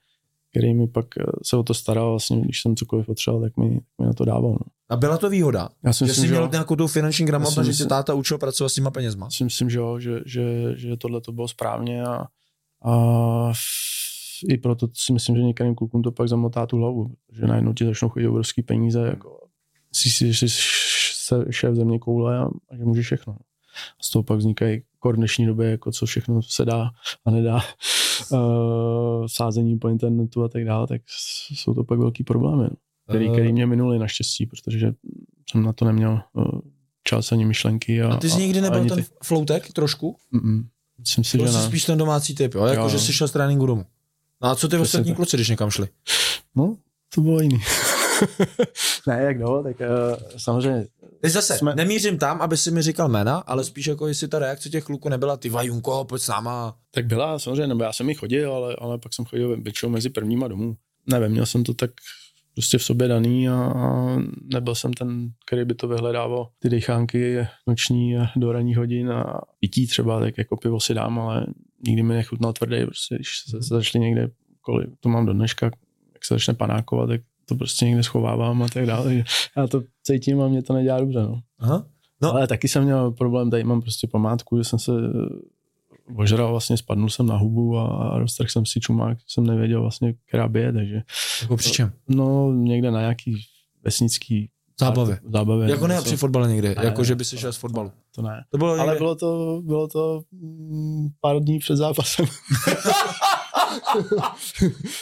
který 0.51 0.73
mi 0.73 0.87
pak 0.87 1.05
eh, 1.19 1.23
se 1.43 1.57
o 1.57 1.63
to 1.63 1.73
staral, 1.73 2.09
vlastně, 2.09 2.41
když 2.41 2.61
jsem 2.61 2.75
cokoliv 2.75 3.05
potřeboval, 3.05 3.41
tak 3.43 3.57
mi, 3.57 3.69
tak 3.69 3.83
mi 3.99 4.05
na 4.05 4.13
to 4.13 4.25
dával. 4.25 4.51
No. 4.51 4.57
A 4.89 4.95
byla 4.95 5.17
to 5.17 5.29
výhoda? 5.29 5.69
Já 5.83 5.93
si 5.93 5.99
Že 5.99 6.05
myslím, 6.05 6.21
jsi 6.21 6.27
že, 6.27 6.33
měl 6.33 6.43
jo. 6.43 6.49
nějakou 6.51 6.75
tu 6.75 6.87
finanční 6.87 7.25
gramotnost, 7.25 7.57
že 7.57 7.63
si 7.63 7.69
myslím- 7.69 7.87
táta 7.89 8.13
učil 8.13 8.37
pracovat 8.37 8.69
s 8.69 8.73
těma 8.73 8.91
penězma. 8.91 9.25
Já 9.25 9.31
si 9.31 9.43
myslím, 9.43 9.69
že 9.69 9.77
jo, 9.77 9.99
že, 9.99 10.19
že, 10.25 10.43
že 10.75 10.97
tohle 10.97 11.21
to 11.21 11.31
bylo 11.31 11.47
správně 11.47 12.03
a, 12.03 12.25
a 12.83 13.53
i 14.49 14.57
proto 14.57 14.87
si 14.93 15.13
myslím, 15.13 15.35
že 15.35 15.43
některým 15.43 15.75
klukům 15.75 16.01
to 16.01 16.11
pak 16.11 16.29
zamotá 16.29 16.65
tu 16.65 16.77
hlavu, 16.77 17.15
že 17.31 17.47
najednou 17.47 17.73
ti 17.73 17.85
začnou 17.85 18.09
chodit 18.09 18.27
obrovský 18.27 18.61
peníze, 18.63 18.99
jako 19.07 19.39
si 19.93 20.09
si, 20.09 20.33
jsi 20.33 20.45
š- 20.45 21.45
šéf 21.49 21.75
země 21.75 21.99
koule 21.99 22.37
a, 22.37 22.43
a 22.69 22.75
že 22.77 22.83
můžeš 22.85 23.05
všechno. 23.05 23.33
A 23.99 24.03
z 24.03 24.09
toho 24.09 24.23
pak 24.23 24.37
vznikají 24.37 24.81
kor 24.99 25.13
v 25.13 25.17
dnešní 25.17 25.45
době, 25.45 25.69
jako 25.69 25.91
co 25.91 26.05
všechno 26.05 26.41
se 26.41 26.65
dá 26.65 26.89
a 27.25 27.31
nedá, 27.31 27.59
uh, 28.31 29.25
sázení 29.27 29.77
po 29.79 29.89
internetu 29.89 30.43
a 30.43 30.49
tak 30.49 30.65
dále, 30.65 30.87
tak 30.87 31.01
jsou 31.53 31.73
to 31.73 31.83
pak 31.83 31.99
velký 31.99 32.23
problémy, 32.23 32.69
který, 33.09 33.29
Eh. 33.29 33.31
který 33.31 33.53
mě 33.53 33.65
minuli 33.65 33.99
naštěstí, 33.99 34.45
protože 34.45 34.93
jsem 35.51 35.63
na 35.63 35.73
to 35.73 35.85
neměl 35.85 36.21
uh, 36.33 36.45
čas 37.03 37.31
ani 37.31 37.45
myšlenky. 37.45 38.01
A, 38.01 38.13
A 38.13 38.17
ty 38.17 38.29
jsi 38.29 38.41
nikdy 38.41 38.61
nebyl 38.61 38.85
ten 38.85 38.97
ty- 38.97 39.05
floutek 39.23 39.73
trošku? 39.73 40.15
Mm-mm. 40.33 40.63
Myslím 40.99 41.23
si, 41.23 41.37
že 41.37 41.47
jsi 41.47 41.53
ne. 41.53 41.63
spíš 41.63 41.85
ten 41.85 41.97
domácí 41.97 42.35
typ, 42.35 42.55
jo? 42.55 42.65
Jako, 42.65 42.81
Jo, 42.81 42.89
že 42.89 42.99
jsi 42.99 43.13
šel 43.13 43.27
z 43.27 43.31
tréninku 43.31 43.65
domů. 43.65 43.85
No 44.41 44.49
a 44.49 44.55
co 44.55 44.67
ty 44.67 44.75
Přesně 44.75 44.81
ostatní 44.81 45.11
tak. 45.11 45.15
kluci, 45.15 45.37
když 45.37 45.49
někam 45.49 45.69
šli? 45.69 45.87
No, 46.55 46.77
to 47.15 47.21
bylo 47.21 47.39
jiný. 47.39 47.61
ne, 49.07 49.23
jak 49.23 49.39
no, 49.39 49.63
tak 49.63 49.75
uh, 49.79 50.17
samozřejmě. 50.37 50.87
Teď 51.21 51.31
zase, 51.31 51.57
Jsme... 51.57 51.75
Nemířím 51.75 52.17
tam, 52.17 52.41
aby 52.41 52.57
si 52.57 52.71
mi 52.71 52.81
říkal 52.81 53.09
jména, 53.09 53.37
ale 53.37 53.63
spíš 53.63 53.87
jako 53.87 54.07
jestli 54.07 54.27
ta 54.27 54.39
reakce 54.39 54.69
těch 54.69 54.83
kluků 54.83 55.09
nebyla, 55.09 55.37
ty 55.37 55.49
vajunko, 55.49 56.05
pojď 56.05 56.21
s 56.21 56.27
náma. 56.27 56.75
Tak 56.91 57.05
byla, 57.05 57.39
samozřejmě, 57.39 57.67
nebo 57.67 57.83
já 57.83 57.93
jsem 57.93 58.09
i 58.09 58.15
chodil, 58.15 58.53
ale, 58.53 58.75
ale 58.79 58.97
pak 58.97 59.13
jsem 59.13 59.25
chodil 59.25 59.61
většinou 59.61 59.91
mezi 59.91 60.09
prvníma 60.09 60.47
domů. 60.47 60.75
Nevím, 61.07 61.31
měl 61.31 61.45
jsem 61.45 61.63
to 61.63 61.73
tak 61.73 61.91
prostě 62.53 62.77
v 62.77 62.83
sobě 62.83 63.07
daný 63.07 63.49
a, 63.49 63.55
a 63.55 64.17
nebyl 64.53 64.75
jsem 64.75 64.93
ten, 64.93 65.29
který 65.45 65.65
by 65.65 65.73
to 65.73 65.87
vyhledával. 65.87 66.49
Ty 66.59 66.69
dechánky 66.69 67.47
noční 67.67 68.17
do 68.35 68.51
ranních 68.51 68.77
hodin 68.77 69.11
a 69.11 69.41
pití 69.59 69.87
třeba, 69.87 70.19
tak 70.19 70.37
jako 70.37 70.57
pivo 70.57 70.79
si 70.79 70.93
dám, 70.93 71.19
ale 71.19 71.45
nikdy 71.87 72.03
mi 72.03 72.13
nechutnal 72.13 72.53
tvrdý, 72.53 72.85
prostě 72.85 73.15
když 73.15 73.29
se, 73.45 73.61
se 73.61 73.75
začali 73.75 74.05
někde, 74.05 74.29
kolik 74.61 74.89
to 74.99 75.09
mám 75.09 75.25
do 75.25 75.33
dneška, 75.33 75.65
jak 76.13 76.25
se 76.25 76.33
začne 76.33 76.53
panákovat, 76.53 77.09
tak 77.09 77.21
to 77.45 77.55
prostě 77.55 77.85
někde 77.85 78.03
schovávám 78.03 78.63
a 78.63 78.67
tak 78.67 78.85
dále. 78.85 79.23
Já 79.57 79.67
to 79.67 79.83
cítím 80.03 80.41
a 80.41 80.47
mě 80.47 80.63
to 80.63 80.73
nedělá 80.73 80.99
dobře, 80.99 81.19
no. 81.21 81.41
Aha. 81.59 81.85
No. 82.21 82.31
Ale 82.31 82.47
taky 82.47 82.67
jsem 82.67 82.83
měl 82.83 83.11
problém, 83.11 83.49
tady 83.49 83.63
mám 83.63 83.81
prostě 83.81 84.07
památku, 84.07 84.57
že 84.57 84.63
jsem 84.63 84.79
se 84.79 84.91
ožral, 86.15 86.51
vlastně 86.51 86.77
spadnul 86.77 87.09
jsem 87.09 87.25
na 87.25 87.37
hubu 87.37 87.77
a, 87.77 87.87
a 87.87 88.17
roztrhl 88.19 88.49
jsem 88.49 88.65
si 88.65 88.79
čumák, 88.79 89.17
jsem 89.27 89.45
nevěděl 89.45 89.81
vlastně, 89.81 90.13
která 90.27 90.47
bije, 90.47 90.73
takže 90.73 91.01
Jako 91.41 91.57
při 91.57 91.71
čem? 91.71 91.91
no 92.09 92.53
někde 92.53 92.91
na 92.91 92.99
nějaký 92.99 93.41
vesnický 93.83 94.49
Zábavě. 94.79 95.19
zábavě. 95.33 95.69
Jako 95.69 95.87
ne 95.87 95.93
něco. 95.95 96.05
při 96.05 96.17
fotbale 96.17 96.47
někdy, 96.49 96.67
Ne, 96.67 96.75
jako 96.85 97.01
ne, 97.01 97.05
že 97.05 97.15
by 97.15 97.25
si 97.25 97.31
to 97.35 97.39
šel 97.39 97.47
ne, 97.49 97.53
z 97.53 97.57
fotbalu. 97.57 97.91
To 98.15 98.21
ne. 98.21 98.43
To 98.49 98.57
bylo 98.57 98.71
Ale 98.73 98.79
někde... 98.85 98.97
bylo 98.97 99.15
to, 99.15 99.61
bylo 99.65 99.87
to 99.87 100.21
mm, 100.31 101.07
pár 101.21 101.39
dní 101.39 101.59
před 101.59 101.75
zápasem. 101.75 102.25
Ale 103.93 104.03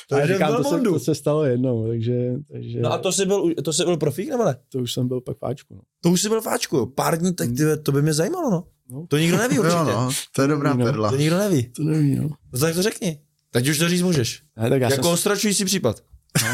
Takže 0.10 0.34
říkám, 0.34 0.56
to, 0.58 0.64
se, 0.64 0.82
to 0.82 1.00
se 1.00 1.16
stalo 1.16 1.44
jednou, 1.44 1.88
takže, 1.88 2.34
takže 2.52 2.80
No 2.82 2.94
a 2.94 2.98
to 2.98 3.12
jsi 3.12 3.26
byl, 3.26 3.54
to 3.64 3.74
jsi 3.74 3.84
byl 3.86 3.98
profík 3.98 4.30
nebo 4.30 4.46
ne? 4.46 4.56
to 4.70 4.80
už 4.80 4.94
jsem 4.94 5.08
byl 5.08 5.22
pak 5.22 5.38
fáčku. 5.38 5.76
No. 5.76 5.82
To 6.04 6.10
už 6.10 6.22
jsi 6.22 6.30
byl 6.30 6.42
fáčku, 6.42 6.78
jo. 6.78 6.86
Pár 6.86 7.18
dní, 7.20 7.34
tak 7.36 7.50
ty, 7.50 7.64
to 7.84 7.92
by 7.92 8.02
mě 8.02 8.14
zajímalo, 8.14 8.52
no. 8.52 8.64
No. 8.91 9.06
To 9.08 9.17
nikdo 9.17 9.38
neví 9.38 9.60
určitě. 9.60 9.77
Jo, 9.77 9.86
no, 9.86 10.10
to 10.36 10.41
je 10.41 10.47
dobrá 10.47 10.73
No. 10.73 10.86
perla. 10.86 11.10
To 11.10 11.17
nikdo 11.17 11.38
neví. 11.38 11.63
To 11.63 11.84
nevím, 11.84 12.21
no. 12.23 12.30
No 12.54 12.60
tak 12.60 12.75
to 12.75 12.82
řekni. 12.82 13.17
Teď 13.51 13.67
už 13.69 13.77
to 13.77 13.89
říct 13.89 14.01
můžeš. 14.01 14.43
Ne, 14.58 14.69
tak 14.69 14.82
já 14.82 14.89
jako 14.91 15.04
jsem, 15.04 15.13
ostračující 15.13 15.65
případ. 15.65 16.01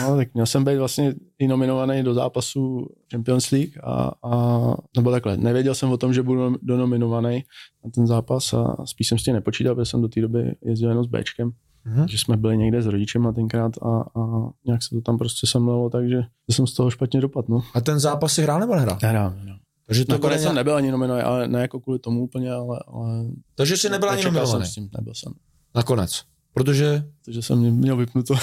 No, 0.01 0.15
tak 0.15 0.33
měl 0.33 0.45
jsem 0.45 0.63
být 0.63 0.77
vlastně 0.77 1.13
i 1.39 1.47
nominovaný 1.47 2.03
do 2.03 2.13
zápasu 2.13 2.87
Champions 3.11 3.51
League 3.51 3.71
a, 3.83 4.11
a 4.23 4.57
nebo 4.97 5.11
takhle, 5.11 5.37
nevěděl 5.37 5.75
jsem 5.75 5.91
o 5.91 5.97
tom, 5.97 6.13
že 6.13 6.23
budu 6.23 6.55
donominovaný 6.61 7.43
na 7.85 7.91
ten 7.95 8.07
zápas 8.07 8.53
a 8.53 8.75
spíš 8.85 9.07
jsem 9.07 9.17
s 9.19 9.23
tím 9.23 9.33
nepočítal, 9.33 9.75
protože 9.75 9.85
jsem 9.89 10.01
do 10.01 10.07
té 10.07 10.21
doby 10.21 10.55
jezdil 10.65 10.89
jenom 10.89 11.03
s 11.03 11.07
Bčkem, 11.07 11.51
Mhm. 11.85 12.07
že 12.07 12.17
jsme 12.17 12.37
byli 12.37 12.57
někde 12.57 12.81
s 12.81 12.85
rodičem 12.85 13.33
tenkrát 13.35 13.71
a, 13.81 13.87
a 14.19 14.49
nějak 14.65 14.83
se 14.83 14.89
to 14.95 15.01
tam 15.01 15.17
prostě 15.17 15.47
semlelo, 15.47 15.89
takže 15.89 16.21
jsem 16.51 16.67
z 16.67 16.73
toho 16.73 16.89
špatně 16.89 17.21
dopadl, 17.21 17.47
no. 17.49 17.61
A 17.73 17.81
ten 17.81 17.99
zápas 17.99 18.33
si 18.33 18.41
hrál 18.43 18.59
nebo 18.59 18.75
nehrál? 18.75 18.97
Nehrál, 19.01 19.33
nehrál. 19.35 19.56
Takže, 19.87 20.05
to 20.05 20.11
Nakonec 20.13 20.35
jsem 20.37 20.43
nějak... 20.43 20.55
nebyl 20.55 20.75
ani 20.75 20.91
nominovaný, 20.91 21.23
ale 21.23 21.47
ne 21.47 21.61
jako 21.61 21.79
kvůli 21.79 21.99
tomu 21.99 22.23
úplně, 22.23 22.51
ale, 22.51 22.79
ale 22.87 23.09
Takže 23.55 23.77
jsi 23.77 23.89
nebyl 23.89 24.09
ani 24.09 24.23
nominovaný. 24.23 24.51
jsem 24.65 24.71
s 24.71 24.73
tím, 24.75 24.89
nebyl 24.97 25.13
jsem. 25.13 25.33
Nakonec. 25.75 26.23
Protože, 26.53 27.03
Takže 27.25 27.41
jsem 27.41 27.59
měl 27.71 27.95
vypnuto. 27.97 28.33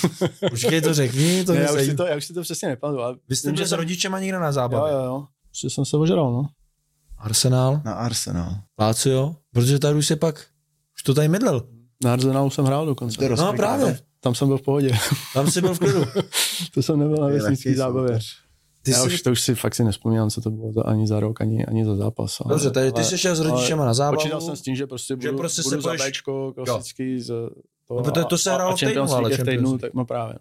počkej 0.50 0.80
to 0.80 0.94
řekni, 0.94 1.44
to 1.44 1.52
ne, 1.52 1.60
já, 1.60 1.72
už 1.72 1.80
si 1.84 1.94
to, 1.94 2.06
já 2.06 2.16
už 2.16 2.24
si 2.24 2.34
to 2.34 2.42
přesně 2.42 2.68
nepamatuju. 2.68 3.02
ale 3.04 3.16
Vy 3.28 3.36
jste 3.36 3.48
byli 3.52 3.58
že 3.58 3.66
s 3.68 3.72
rodičema 3.72 4.20
někde 4.20 4.38
na 4.38 4.46
Jo, 4.46 4.52
zábavě. 4.52 4.92
jo, 4.92 5.00
jo. 5.04 5.24
Prostě 5.48 5.70
jsem 5.70 5.84
se 5.84 5.96
ožral, 5.96 6.32
no. 6.32 6.48
Arsenal, 7.18 7.80
Na 7.84 7.92
Arsenal. 7.94 8.54
Lazio, 8.78 9.36
protože 9.52 9.78
tady 9.78 9.94
už 9.98 10.06
se 10.06 10.16
pak, 10.16 10.46
už 10.96 11.02
to 11.02 11.14
tady 11.14 11.28
mydlel. 11.28 11.66
Na 12.04 12.12
Arsenalu 12.12 12.50
jsem 12.50 12.64
hrál 12.64 12.86
dokonce. 12.86 13.28
No 13.36 13.52
právě, 13.52 13.98
Tam 14.20 14.34
jsem 14.34 14.48
byl 14.48 14.58
v 14.58 14.62
pohodě. 14.62 14.98
tam 15.34 15.50
si 15.50 15.60
byl 15.60 15.74
v 15.74 15.78
klidu. 15.78 16.04
to 16.74 16.82
jsem 16.82 16.98
nebyl 16.98 17.16
na 17.16 17.26
vesnický 17.26 17.74
zábavě. 17.74 18.08
soupeř. 18.08 18.41
Ty 18.82 18.90
já 18.90 18.98
jsi, 19.02 19.06
už, 19.06 19.22
to 19.22 19.30
už 19.32 19.40
si 19.40 19.54
fakt 19.54 19.74
si 19.74 19.84
nespomínám, 19.84 20.30
co 20.30 20.40
to 20.40 20.50
bylo 20.50 20.72
za, 20.72 20.82
ani 20.82 21.06
za 21.06 21.20
rok, 21.20 21.40
ani, 21.40 21.66
ani 21.66 21.84
za 21.84 21.96
zápas. 21.96 22.40
Ale, 22.40 22.54
dobře, 22.54 22.70
tady 22.70 22.92
ty 22.92 22.96
ale- 23.00 23.04
jsi 23.04 23.18
šel 23.18 23.36
s 23.36 23.40
rodičema 23.40 23.84
na 23.86 23.94
zábavu. 23.94 24.16
Počítal 24.16 24.40
jsem 24.40 24.56
s 24.56 24.62
tím, 24.62 24.76
že 24.76 24.86
prostě 24.86 25.16
budu, 25.16 25.28
Že 25.28 25.32
prostě 25.36 25.62
se 25.62 25.68
budu 25.68 25.80
za 25.80 25.90
budeš- 25.90 26.08
Bčko, 26.10 26.52
klasický, 26.64 27.20
z 27.20 27.26
to, 27.88 27.94
No, 27.94 28.02
protože 28.02 28.24
to 28.24 28.38
se 28.38 28.52
hrálo 28.54 28.76
v 28.76 28.80
týdnu, 28.80 29.02
ale 29.12 29.30
v 29.36 29.44
týdnu, 29.44 29.78
tak 29.78 29.94
no 29.94 30.04
právě. 30.04 30.38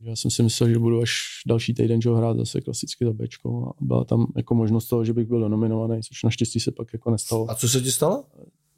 Já 0.00 0.16
jsem 0.16 0.30
si 0.30 0.42
myslel, 0.42 0.68
že 0.68 0.78
budu 0.78 1.00
až 1.02 1.10
další 1.46 1.74
týden 1.74 2.00
že 2.02 2.08
ho 2.08 2.16
hrát 2.16 2.36
zase 2.36 2.60
klasicky 2.60 3.04
za 3.04 3.12
Bčko 3.12 3.68
a 3.68 3.84
byla 3.84 4.04
tam 4.04 4.26
jako 4.36 4.54
možnost 4.54 4.86
toho, 4.88 5.04
že 5.04 5.12
bych 5.12 5.26
byl 5.28 5.48
nominovaný, 5.48 6.02
což 6.02 6.22
naštěstí 6.22 6.60
se 6.60 6.72
pak 6.72 6.92
jako 6.92 7.10
nestalo. 7.10 7.50
A 7.50 7.54
co 7.54 7.68
se 7.68 7.80
ti 7.80 7.92
stalo? 7.92 8.24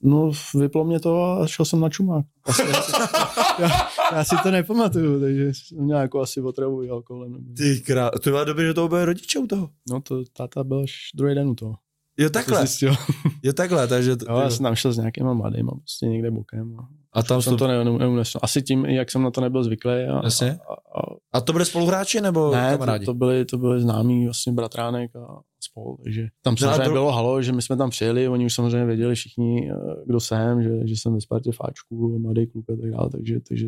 No, 0.02 0.32
vyplo 0.54 0.84
mě 0.84 1.00
to 1.00 1.22
a 1.22 1.46
šel 1.46 1.64
jsem 1.64 1.80
na 1.80 1.88
čumák. 1.88 2.26
Asi, 2.44 2.62
asi, 2.62 2.92
já, 3.62 3.68
já, 4.12 4.24
si 4.24 4.36
to 4.42 4.50
nepamatuju, 4.50 5.20
takže 5.20 5.54
jsem 5.54 5.78
měl 5.78 5.98
jako 5.98 6.20
asi 6.20 6.40
otravu 6.40 6.82
i 6.82 6.90
alkoholem. 6.90 7.32
Nebo... 7.32 7.44
Ty 7.56 7.80
krá... 7.80 8.10
To 8.10 8.30
bylo 8.30 8.44
dobré, 8.44 8.66
že 8.66 8.74
to 8.74 8.88
byly 8.88 9.04
rodiče 9.04 9.38
u 9.38 9.46
toho. 9.46 9.70
No 9.90 10.00
to 10.00 10.24
táta 10.32 10.64
byl 10.64 10.80
až 10.82 10.92
druhý 11.14 11.34
den 11.34 11.48
u 11.48 11.54
toho. 11.54 11.74
Jo, 12.18 12.28
To 12.28 12.32
takhle. 12.32 12.58
zjistil. 12.58 12.94
Jo, 13.42 13.52
takhle, 13.52 13.88
takže... 13.88 14.16
To, 14.16 14.32
Jo, 14.32 14.38
já 14.38 14.50
jsem 14.50 14.64
tam 14.64 14.74
šel 14.74 14.92
s 14.92 14.96
nějakýma 14.98 15.34
mladýma, 15.34 15.70
prostě 15.70 16.06
někde 16.06 16.30
bokem. 16.30 16.76
A 16.78 16.88
a 17.12 17.22
tam 17.22 17.42
jsem 17.42 17.52
to... 17.52 17.56
to 17.58 17.66
ne, 17.68 17.84
neunesl. 17.84 18.38
Asi 18.42 18.62
tím, 18.62 18.84
jak 18.86 19.10
jsem 19.10 19.22
na 19.22 19.30
to 19.30 19.40
nebyl 19.40 19.64
zvyklý. 19.64 19.92
A, 19.92 20.20
Jasně. 20.24 20.52
A, 20.52 20.72
a, 21.00 21.02
A 21.32 21.40
to 21.40 21.52
byli 21.52 21.64
spoluhráči 21.64 22.20
nebo 22.20 22.54
ne, 22.54 22.70
kamarádi? 22.72 23.04
to, 23.06 23.10
to, 23.12 23.14
byli, 23.18 23.44
to 23.44 23.58
byli 23.58 23.80
známí 23.80 24.24
vlastně 24.24 24.52
bratránek 24.52 25.16
a 25.16 25.40
spol, 25.60 25.96
takže 26.04 26.26
tam 26.42 26.52
No 26.54 26.56
samozřejmě 26.56 26.84
to- 26.84 26.90
bylo 26.90 27.12
halo, 27.12 27.42
že 27.42 27.52
my 27.52 27.62
jsme 27.62 27.76
tam 27.76 27.90
přijeli, 27.90 28.28
oni 28.28 28.46
už 28.46 28.54
samozřejmě 28.54 28.86
věděli 28.86 29.14
všichni, 29.14 29.70
eh, 29.72 29.74
kdo 30.06 30.20
jsem, 30.20 30.62
že, 30.62 30.70
že 30.88 30.94
jsem 30.96 31.14
ve 31.14 31.20
Spartě 31.20 31.52
fáčku, 31.52 32.18
mladý 32.18 32.46
kluk 32.46 32.64
a 32.70 32.76
tak 32.82 32.90
dále, 32.90 33.10
takže, 33.10 33.40
takže 33.48 33.66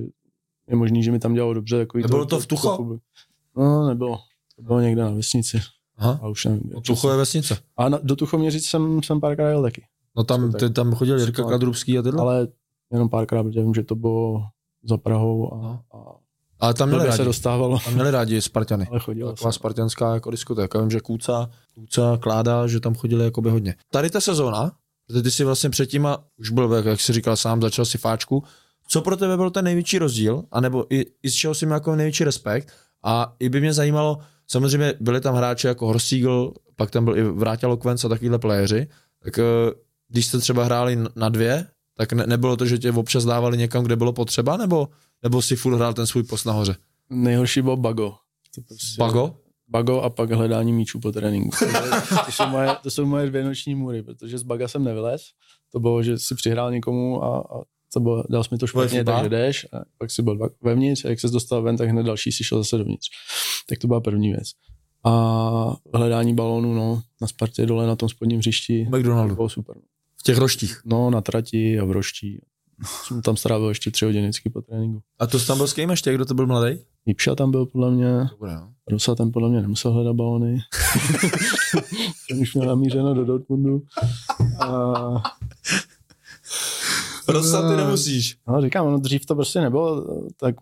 je 0.68 0.76
možný, 0.76 1.02
že 1.02 1.12
mi 1.12 1.18
tam 1.18 1.34
dělalo 1.34 1.54
dobře. 1.54 1.78
Takový 1.78 2.02
Nebylo 2.02 2.26
to 2.26 2.40
v 2.40 2.46
Tucho? 2.46 2.76
publik. 2.76 3.02
No, 3.56 3.88
nebylo. 3.88 4.18
To 4.56 4.62
bylo 4.62 4.80
někde 4.80 5.02
na 5.02 5.10
vesnici. 5.10 5.60
Aha, 6.00 6.18
A 6.22 6.28
už 6.28 6.44
nevím. 6.44 6.60
od 6.60 6.82
přesně. 6.82 6.94
Tuchové 6.94 7.16
vesnice. 7.16 7.58
A 7.76 7.88
na, 7.88 7.98
do 8.02 8.16
Tuchoměřic 8.16 8.66
jsem, 8.66 9.02
jsem 9.02 9.20
párkrát 9.20 9.48
jel 9.48 9.62
taky. 9.62 9.84
No 10.16 10.24
tam, 10.24 10.52
ty, 10.52 10.70
tam 10.70 10.94
chodil 10.94 11.18
Jirka 11.18 11.44
Kadrubský 11.44 11.98
a 11.98 12.02
tyhle. 12.02 12.20
Ale 12.20 12.48
jenom 12.92 13.08
párkrát, 13.08 13.42
protože 13.42 13.60
vím, 13.62 13.74
že 13.74 13.82
to 13.82 13.94
bylo 13.94 14.42
za 14.84 14.96
Prahou 14.96 15.54
a, 15.54 15.82
a 15.96 15.98
Ale 16.60 16.74
tam 16.74 16.88
měli 16.88 17.00
blbě 17.00 17.12
se 17.12 17.18
rádi, 17.18 17.26
dostávalo, 17.28 17.78
tam 17.84 17.94
měli 17.94 18.10
rádi 18.10 18.42
Spartany. 18.42 18.86
ale 18.90 19.00
chodilo 19.00 19.32
Taková 19.32 19.52
se. 19.52 19.56
spartianská 19.56 20.14
jako 20.14 20.30
diskotéka. 20.30 20.80
Vím, 20.80 20.90
že 20.90 21.00
Kůca, 21.00 21.50
Kůca, 21.74 22.16
Kláda, 22.20 22.66
že 22.66 22.80
tam 22.80 22.94
chodili 22.94 23.24
jakoby 23.24 23.50
hodně. 23.50 23.74
Tady 23.92 24.10
ta 24.10 24.20
sezóna, 24.20 24.72
protože 25.06 25.22
ty 25.22 25.30
si 25.30 25.44
vlastně 25.44 25.70
předtím, 25.70 26.06
a 26.06 26.24
už 26.38 26.50
byl, 26.50 26.72
jak, 26.72 26.84
jak 26.84 27.00
jsi 27.00 27.12
říkal 27.12 27.36
sám, 27.36 27.62
začal 27.62 27.84
si 27.84 27.98
fáčku. 27.98 28.44
Co 28.88 29.00
pro 29.02 29.16
tebe 29.16 29.36
byl 29.36 29.50
ten 29.50 29.64
největší 29.64 29.98
rozdíl, 29.98 30.44
anebo 30.52 30.86
i, 30.94 31.06
i 31.22 31.30
z 31.30 31.34
čeho 31.34 31.54
si 31.54 31.66
měl 31.66 31.76
jako 31.76 31.96
největší 31.96 32.24
respekt? 32.24 32.72
A 33.02 33.34
i 33.38 33.48
by 33.48 33.60
mě 33.60 33.72
zajímalo, 33.72 34.18
samozřejmě 34.50 34.94
byli 35.00 35.20
tam 35.20 35.34
hráči 35.34 35.66
jako 35.66 35.86
Horsígl, 35.86 36.52
pak 36.76 36.90
tam 36.90 37.04
byl 37.04 37.16
i 37.16 37.22
Vráťa 37.22 37.68
Lokvenc 37.68 38.04
a 38.04 38.08
takovýhle 38.08 38.38
playeři, 38.38 38.86
tak 39.24 39.38
eh, 39.38 39.42
když 40.08 40.26
jste 40.26 40.38
třeba 40.38 40.64
hráli 40.64 40.98
na 41.16 41.28
dvě, 41.28 41.66
tak 41.96 42.12
ne, 42.12 42.26
nebylo 42.26 42.56
to, 42.56 42.66
že 42.66 42.78
tě 42.78 42.92
občas 42.92 43.24
dávali 43.24 43.58
někam, 43.58 43.84
kde 43.84 43.96
bylo 43.96 44.12
potřeba, 44.12 44.56
nebo, 44.56 44.88
nebo 45.22 45.42
si 45.42 45.56
furt 45.56 45.76
hrál 45.76 45.94
ten 45.94 46.06
svůj 46.06 46.22
post 46.22 46.44
nahoře? 46.44 46.76
Nejhorší 47.10 47.62
byl 47.62 47.76
Bago. 47.76 48.14
To 48.54 48.60
prostě, 48.60 48.98
Bago? 48.98 49.36
Bago 49.68 50.00
a 50.00 50.10
pak 50.10 50.30
hledání 50.30 50.72
míčů 50.72 51.00
po 51.00 51.12
tréninku. 51.12 51.50
To 52.26 52.32
jsou 52.32 52.46
moje, 52.46 52.68
to 52.82 52.90
jsou 52.90 53.06
moje 53.06 53.26
dvě 53.26 53.44
noční 53.44 53.74
můry, 53.74 54.02
protože 54.02 54.38
z 54.38 54.42
Baga 54.42 54.68
jsem 54.68 54.84
nevylez. 54.84 55.22
To 55.72 55.80
bylo, 55.80 56.02
že 56.02 56.18
si 56.18 56.34
přihrál 56.34 56.70
někomu 56.70 57.24
a, 57.24 57.38
a 57.38 57.62
to 57.92 58.00
bylo, 58.00 58.24
dal 58.30 58.44
jsi 58.44 58.48
mi 58.52 58.58
to 58.58 58.66
špatně, 58.66 59.04
takže 59.04 59.28
jdeš, 59.28 59.66
a 59.72 59.76
pak 59.98 60.10
si 60.10 60.22
byl 60.22 60.36
dva- 60.36 60.50
vevnitř 60.62 61.04
a 61.04 61.08
jak 61.08 61.20
se 61.20 61.28
dostal 61.28 61.62
ven, 61.62 61.76
tak 61.76 61.88
hned 61.88 62.02
další 62.02 62.32
si 62.32 62.44
šel 62.44 62.58
zase 62.58 62.78
dovnitř. 62.78 63.06
Tak 63.68 63.78
to 63.78 63.86
byla 63.86 64.00
první 64.00 64.28
věc. 64.28 64.48
A 65.04 65.76
hledání 65.94 66.34
balónu, 66.34 66.74
no, 66.74 67.02
na 67.20 67.26
Spartě 67.28 67.66
dole 67.66 67.86
na 67.86 67.96
tom 67.96 68.08
spodním 68.08 68.38
hřišti, 68.38 68.88
McDonaldu. 68.96 69.34
bylo 69.34 69.48
super. 69.48 69.76
V 70.16 70.22
těch 70.22 70.38
roštích. 70.38 70.80
No, 70.84 71.10
na 71.10 71.20
trati 71.20 71.80
a 71.80 71.84
v 71.84 71.90
roští. 71.90 72.40
Jsem 73.06 73.22
tam 73.22 73.36
strávil 73.36 73.68
ještě 73.68 73.90
tři 73.90 74.04
hodiny 74.04 74.28
vždycky 74.28 74.50
po 74.50 74.62
tréninku. 74.62 75.02
A 75.18 75.26
to 75.26 75.38
jsi 75.38 75.46
tam 75.46 75.56
byl 75.56 75.66
s 75.66 75.72
kým 75.72 75.90
ještě, 75.90 76.14
kdo 76.14 76.24
to 76.24 76.34
byl 76.34 76.46
mladý? 76.46 76.78
Jipša 77.06 77.34
tam 77.34 77.50
byl 77.50 77.66
podle 77.66 77.90
mě, 77.90 78.28
Dobré, 78.30 78.54
no. 78.54 78.72
Rusa 78.90 79.14
tam 79.14 79.30
podle 79.30 79.48
mě 79.48 79.60
nemusel 79.60 79.92
hledat 79.92 80.16
balony. 80.16 80.58
Ten 82.28 82.38
už 82.40 82.54
měl 82.54 82.66
namířeno 82.66 83.14
do 83.14 83.24
Dortmundu. 83.24 83.82
A, 84.60 84.68
Rosa, 87.32 87.70
ty 87.70 87.76
nemusíš. 87.76 88.38
no, 88.48 88.62
říkám, 88.62 88.90
no, 88.92 88.98
dřív 88.98 89.26
to 89.26 89.34
prostě 89.34 89.60
nebylo 89.60 90.06
tak 90.36 90.54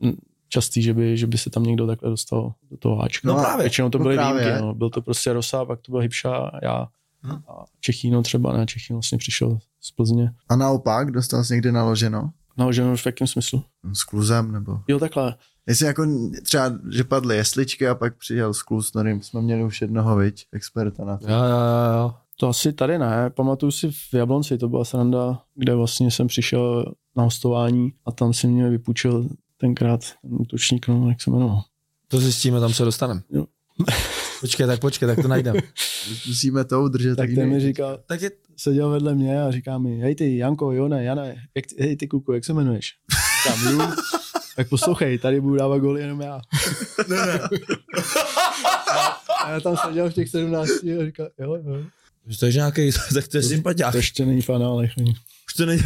mm, 0.00 0.12
častý, 0.48 0.82
že 0.82 0.94
by, 0.94 1.16
že 1.16 1.26
by 1.26 1.38
se 1.38 1.50
tam 1.50 1.62
někdo 1.62 1.86
takhle 1.86 2.10
dostal 2.10 2.52
do 2.70 2.76
toho 2.76 2.96
háčka. 2.96 3.28
No 3.28 3.34
právě, 3.34 3.62
Většinou 3.64 3.90
to 3.90 3.98
no 3.98 4.02
byly 4.02 4.16
právě. 4.16 4.42
výjimky. 4.44 4.62
No. 4.62 4.74
Byl 4.74 4.90
to 4.90 5.02
prostě 5.02 5.32
Rosa, 5.32 5.64
pak 5.64 5.80
to 5.80 5.92
byl 5.92 6.00
Hybša, 6.00 6.50
já 6.62 6.88
Hm. 7.26 7.30
a 7.48 7.64
Čechýno 7.80 8.22
třeba, 8.22 8.52
ne, 8.56 8.66
Čechýno 8.66 8.96
vlastně 8.96 9.18
přišel 9.18 9.58
z 9.80 9.90
Plzně. 9.90 10.32
A 10.48 10.56
naopak, 10.56 11.10
dostal 11.10 11.44
jsi 11.44 11.52
někdy 11.54 11.72
naloženo? 11.72 12.30
No, 12.56 12.72
že 12.72 12.96
v 12.96 13.06
jakém 13.06 13.26
smyslu? 13.26 13.64
S 13.92 14.04
kluzem 14.04 14.52
nebo? 14.52 14.80
Jo, 14.88 14.98
takhle. 14.98 15.34
Jestli 15.66 15.86
jako 15.86 16.06
třeba, 16.42 16.72
že 16.92 17.04
padly 17.04 17.36
jesličky 17.36 17.88
a 17.88 17.94
pak 17.94 18.16
přijel 18.18 18.54
skluz, 18.54 18.86
s 18.86 18.90
kterým 18.90 19.22
jsme 19.22 19.42
měli 19.42 19.64
už 19.64 19.80
jednoho, 19.80 20.16
viď, 20.16 20.46
experta 20.52 21.04
na 21.04 21.16
to. 21.18 21.26
Jo, 21.30 21.36
jo, 21.38 21.44
jo, 21.44 21.98
jo. 21.98 22.14
To 22.40 22.48
asi 22.48 22.72
tady 22.72 22.98
ne, 22.98 23.30
pamatuju 23.30 23.72
si 23.72 23.90
v 23.90 24.14
Jablonci, 24.14 24.58
to 24.58 24.68
byla 24.68 24.84
sranda, 24.84 25.42
kde 25.54 25.74
vlastně 25.74 26.10
jsem 26.10 26.26
přišel 26.26 26.84
na 27.16 27.22
hostování 27.22 27.92
a 28.06 28.12
tam 28.12 28.32
si 28.32 28.46
mě 28.46 28.68
vypůjčil 28.70 29.28
tenkrát 29.56 30.00
ten 30.22 30.30
útočník, 30.32 30.88
no, 30.88 31.08
jak 31.08 31.22
se 31.22 31.30
jmenoval. 31.30 31.62
To 32.08 32.18
zjistíme, 32.20 32.60
tam 32.60 32.72
se 32.74 32.84
dostaneme. 32.84 33.20
Jo. 33.30 33.46
Počkej, 34.40 34.66
tak 34.66 34.80
počkej, 34.80 35.06
tak 35.08 35.22
to 35.22 35.28
najdeme. 35.28 35.60
Musíme 36.28 36.64
to 36.64 36.82
udržet. 36.82 37.16
Tak 37.16 37.30
ten 37.34 37.48
mi 37.48 37.60
říkal, 37.60 37.98
tak 38.06 38.22
je, 38.22 38.30
seděl 38.56 38.90
vedle 38.90 39.14
mě 39.14 39.42
a 39.42 39.50
říká 39.50 39.78
mi, 39.78 39.98
hej 39.98 40.14
ty, 40.14 40.36
Janko, 40.36 40.72
Jone, 40.72 41.04
Jane, 41.04 41.34
jak, 41.56 41.66
ty- 41.66 41.76
hej 41.82 41.96
ty 41.96 42.08
kuku, 42.08 42.32
jak 42.32 42.44
se 42.44 42.52
jmenuješ? 42.52 42.92
Říkám, 43.44 43.72
Ju. 43.72 43.80
Tak 44.56 44.68
poslouchej, 44.68 45.18
tady 45.18 45.40
budu 45.40 45.56
dávat 45.56 45.78
goly 45.78 46.00
jenom 46.00 46.20
já. 46.20 46.40
ne, 47.08 47.16
ne. 47.26 47.40
A 49.44 49.50
já 49.50 49.60
tam 49.60 49.76
seděl 49.76 50.10
v 50.10 50.14
těch 50.14 50.28
17 50.28 50.68
a 50.70 51.04
říkal, 51.04 51.28
jo, 51.38 51.54
jo. 51.54 51.84
To 52.38 52.46
je 52.46 52.52
nějaký, 52.52 52.90
tak 53.14 53.28
to 53.28 53.36
je 53.36 53.42
sympatiák. 53.42 53.92
To 53.92 53.98
ještě 53.98 54.26
není 54.26 54.42
fanálech. 54.42 54.90
Už 55.46 55.54
to 55.56 55.66
není. 55.66 55.82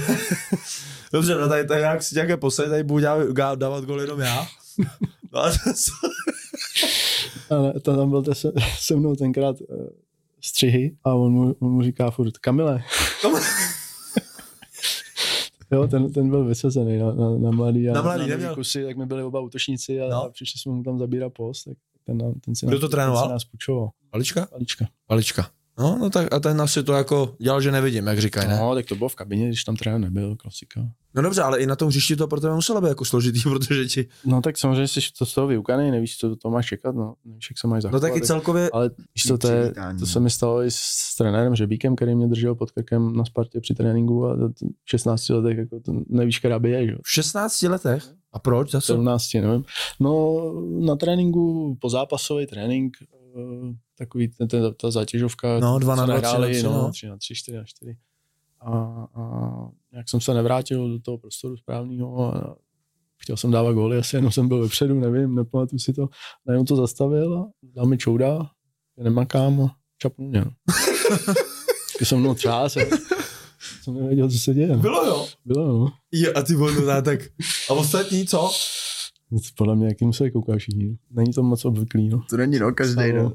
Dobře, 1.12 1.34
no 1.34 1.48
tady, 1.48 1.64
tady 1.68 1.80
nějak 1.80 2.02
si 2.02 2.14
nějaké 2.14 2.36
poslední, 2.36 2.70
tady 2.70 2.84
budu 2.84 3.00
dávat, 3.00 3.58
dávat 3.58 3.84
gol 3.84 4.00
jenom 4.00 4.20
já. 4.20 4.46
No 5.32 5.40
a 5.44 5.50
to, 5.50 5.56
Ale 7.54 7.72
to 7.80 7.96
tam 7.96 8.10
byl 8.10 8.24
se, 8.34 8.52
se 8.78 8.96
mnou 8.96 9.16
tenkrát 9.16 9.56
uh, 9.60 9.86
střihy 10.40 10.96
a 11.04 11.14
on 11.14 11.32
mu, 11.32 11.54
on 11.60 11.70
mu 11.72 11.82
říká 11.82 12.10
furt, 12.10 12.38
Kamile. 12.38 12.82
jo, 15.72 15.86
ten, 15.88 16.12
ten 16.12 16.30
byl 16.30 16.44
vysazený 16.44 16.98
na, 16.98 17.12
na, 17.12 17.30
na 17.38 17.50
mladý. 17.50 17.88
A 17.90 17.92
Na 17.92 18.02
mladý, 18.02 18.20
na 18.22 18.26
neměl. 18.26 18.54
kusy, 18.54 18.84
tak 18.84 18.96
my 18.96 19.06
byli 19.06 19.22
oba 19.22 19.40
útočníci 19.40 20.00
a, 20.00 20.08
No. 20.08 20.24
a 20.24 20.30
přišli 20.30 20.60
jsme 20.60 20.72
mu 20.72 20.82
tam 20.82 20.98
zabírat 20.98 21.32
post, 21.32 21.64
tak 21.64 21.76
ten, 22.06 22.18
ten 22.40 22.54
si 22.54 22.66
Kdo 22.66 22.74
nás, 22.76 22.80
to 22.80 22.88
trénoval? 22.88 23.22
Ten 23.22 23.28
si 23.28 23.32
nás 23.32 23.44
půjčoval. 23.44 23.88
Palička? 24.10 24.46
Palička. 24.46 24.86
Palička. 25.06 25.50
No, 25.78 25.98
no 26.00 26.10
tak 26.10 26.34
a 26.34 26.40
ten 26.40 26.60
asi 26.60 26.82
to 26.82 26.92
jako 26.92 27.34
dělal, 27.38 27.60
že 27.60 27.72
nevidím, 27.72 28.06
jak 28.06 28.18
říkají, 28.18 28.48
ne? 28.48 28.58
No, 28.60 28.74
tak 28.74 28.86
to 28.86 28.94
bylo 28.94 29.08
v 29.08 29.14
kabině, 29.14 29.46
když 29.48 29.64
tam 29.64 29.76
trenér 29.76 30.00
nebyl, 30.00 30.36
klasika. 30.36 30.80
No 31.14 31.22
dobře, 31.22 31.42
ale 31.42 31.58
i 31.60 31.66
na 31.66 31.76
tom 31.76 31.88
hřišti 31.88 32.16
to 32.16 32.28
pro 32.28 32.40
tebe 32.40 32.54
muselo 32.54 32.80
být 32.80 32.88
jako 32.88 33.04
složitý, 33.04 33.42
protože 33.42 33.84
ti, 33.84 34.08
No 34.24 34.40
tak 34.42 34.58
samozřejmě 34.58 34.88
jsi 34.88 35.00
to 35.18 35.26
z 35.26 35.34
toho 35.34 35.46
vyukaný, 35.46 35.90
nevíš, 35.90 36.16
co 36.18 36.36
to 36.36 36.50
máš 36.50 36.66
čekat, 36.66 36.94
no, 36.94 37.14
nevíš, 37.24 37.50
jak 37.50 37.58
se 37.58 37.66
máš 37.66 37.76
no 37.84 37.90
zachovat. 37.90 38.00
tak 38.00 38.16
i 38.22 38.26
celkově, 38.26 38.70
Ale 38.72 38.90
víš 39.14 39.26
co, 39.26 39.38
to, 39.38 39.48
je, 39.48 39.72
to 39.98 40.06
se 40.06 40.20
mi 40.20 40.30
stalo 40.30 40.62
i 40.62 40.66
s 40.70 41.14
trenérem 41.18 41.54
Řebíkem, 41.54 41.96
který 41.96 42.14
mě 42.14 42.26
držel 42.28 42.54
pod 42.54 42.70
krkem 42.70 43.16
na 43.16 43.24
Spartě 43.24 43.60
při 43.60 43.74
tréninku 43.74 44.26
a 44.26 44.36
to- 44.36 44.48
to 44.48 44.66
v 44.84 44.90
16 44.90 45.28
letech 45.28 45.58
jako 45.58 45.80
to 45.80 45.92
nevíš, 46.08 46.38
která 46.38 46.58
by 46.58 46.70
je, 46.70 46.86
že? 46.86 46.92
jo. 46.92 46.98
v 47.04 47.10
16 47.10 47.62
letech, 47.62 48.04
a 48.32 48.38
proč, 48.38 48.70
za 48.70 48.80
co? 48.80 48.92
17, 48.92 49.34
nevím. 49.34 49.64
No, 50.00 50.40
na 50.80 50.96
tréninku, 50.96 51.76
po 51.80 51.88
zápasový 51.90 52.46
trénink, 52.46 52.96
takový 53.98 54.28
ten, 54.28 54.48
ten, 54.48 54.74
ta 54.74 54.90
zátěžovka. 54.90 55.58
No, 55.60 55.78
dva 55.78 55.94
co 55.94 56.00
na 56.00 56.06
dva, 56.06 56.14
nehráli, 56.14 56.52
tři 56.52 56.62
na 56.62 56.68
tři, 56.68 56.76
no. 56.76 56.82
no, 56.82 56.90
tři 56.90 57.06
na 57.06 57.16
tři, 57.16 57.34
čtyři 57.34 57.56
na 57.56 57.64
čtyři. 57.64 57.96
A, 58.60 58.72
a 59.14 59.50
jak 59.92 60.08
jsem 60.08 60.20
se 60.20 60.34
nevrátil 60.34 60.88
do 60.88 60.98
toho 60.98 61.18
prostoru 61.18 61.56
správného 61.56 62.34
a 62.34 62.56
chtěl 63.16 63.36
jsem 63.36 63.50
dávat 63.50 63.72
góly, 63.72 63.98
asi 63.98 64.16
jenom 64.16 64.32
jsem 64.32 64.48
byl 64.48 64.62
vepředu, 64.62 65.00
nevím, 65.00 65.34
nepamatuju 65.34 65.78
si 65.78 65.92
to. 65.92 66.08
Najednou 66.46 66.64
to 66.64 66.76
zastavil 66.76 67.38
a 67.38 67.50
dal 67.62 67.86
mi 67.86 67.98
čouda, 67.98 68.50
že 68.98 69.04
nemakám 69.04 69.62
a 69.62 69.76
čapnul 69.98 70.28
mě. 70.28 70.40
no. 70.40 70.50
Taky 71.92 72.04
jsem 72.04 72.20
mnou 72.20 72.34
třás 72.34 72.76
jsem 73.84 73.94
nevěděl, 73.94 74.30
co 74.30 74.38
se 74.38 74.54
děje. 74.54 74.76
Bylo 74.76 75.06
jo. 75.06 75.28
Bylo, 75.44 75.66
no. 75.66 75.92
Je, 76.12 76.32
a 76.32 76.42
ty 76.42 76.54
vole, 76.54 76.72
no, 76.72 77.02
tak. 77.02 77.20
A 77.70 77.72
ostatní, 77.72 78.26
co? 78.26 78.50
Podle 79.56 79.76
mě, 79.76 79.86
jaký 79.86 80.04
museli 80.04 80.30
koukat 80.30 80.58
všichni. 80.58 80.98
Není 81.10 81.32
to 81.32 81.42
moc 81.42 81.64
obvyklý, 81.64 82.08
no. 82.08 82.22
To 82.30 82.36
není 82.36 82.58
no, 82.58 82.72
každý 82.72 83.12
den. 83.12 83.32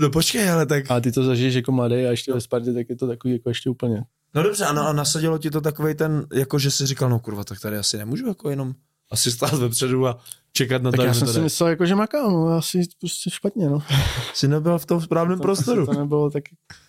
No 0.00 0.10
počkej, 0.10 0.50
ale 0.50 0.66
tak. 0.66 0.90
A 0.90 1.00
ty 1.00 1.12
to 1.12 1.24
zažiješ 1.24 1.54
jako 1.54 1.72
mladý 1.72 1.94
a 1.94 2.10
ještě 2.10 2.32
ve 2.32 2.40
Spartě, 2.40 2.72
tak 2.72 2.88
je 2.88 2.96
to 2.96 3.06
takový 3.06 3.32
jako 3.32 3.48
ještě 3.48 3.70
úplně. 3.70 4.04
No 4.34 4.42
dobře, 4.42 4.64
ano, 4.64 4.82
a 4.88 4.92
nasadilo 4.92 5.38
ti 5.38 5.50
to 5.50 5.60
takový 5.60 5.94
ten, 5.94 6.26
jako 6.34 6.58
že 6.58 6.70
si 6.70 6.86
říkal, 6.86 7.10
no 7.10 7.18
kurva, 7.18 7.44
tak 7.44 7.60
tady 7.60 7.78
asi 7.78 7.98
nemůžu 7.98 8.26
jako 8.26 8.50
jenom 8.50 8.74
asi 9.14 9.30
stát 9.30 9.52
vepředu 9.52 10.06
a 10.06 10.18
čekat 10.52 10.82
na 10.82 10.90
Tak 10.90 11.00
to, 11.00 11.06
já 11.06 11.14
jsem 11.14 11.26
to 11.26 11.32
si 11.32 11.40
myslel, 11.40 11.68
jako, 11.68 11.86
že 11.86 11.94
makám, 11.94 12.32
no 12.32 12.48
asi 12.48 12.82
prostě 13.00 13.30
špatně, 13.30 13.68
no. 13.68 13.78
Jsi 14.34 14.48
nebyl 14.48 14.78
v 14.78 14.86
tom 14.86 15.00
správném 15.00 15.40
prostoru. 15.40 15.86
To 15.86 15.92
nebylo 15.92 16.30
tak, 16.30 16.42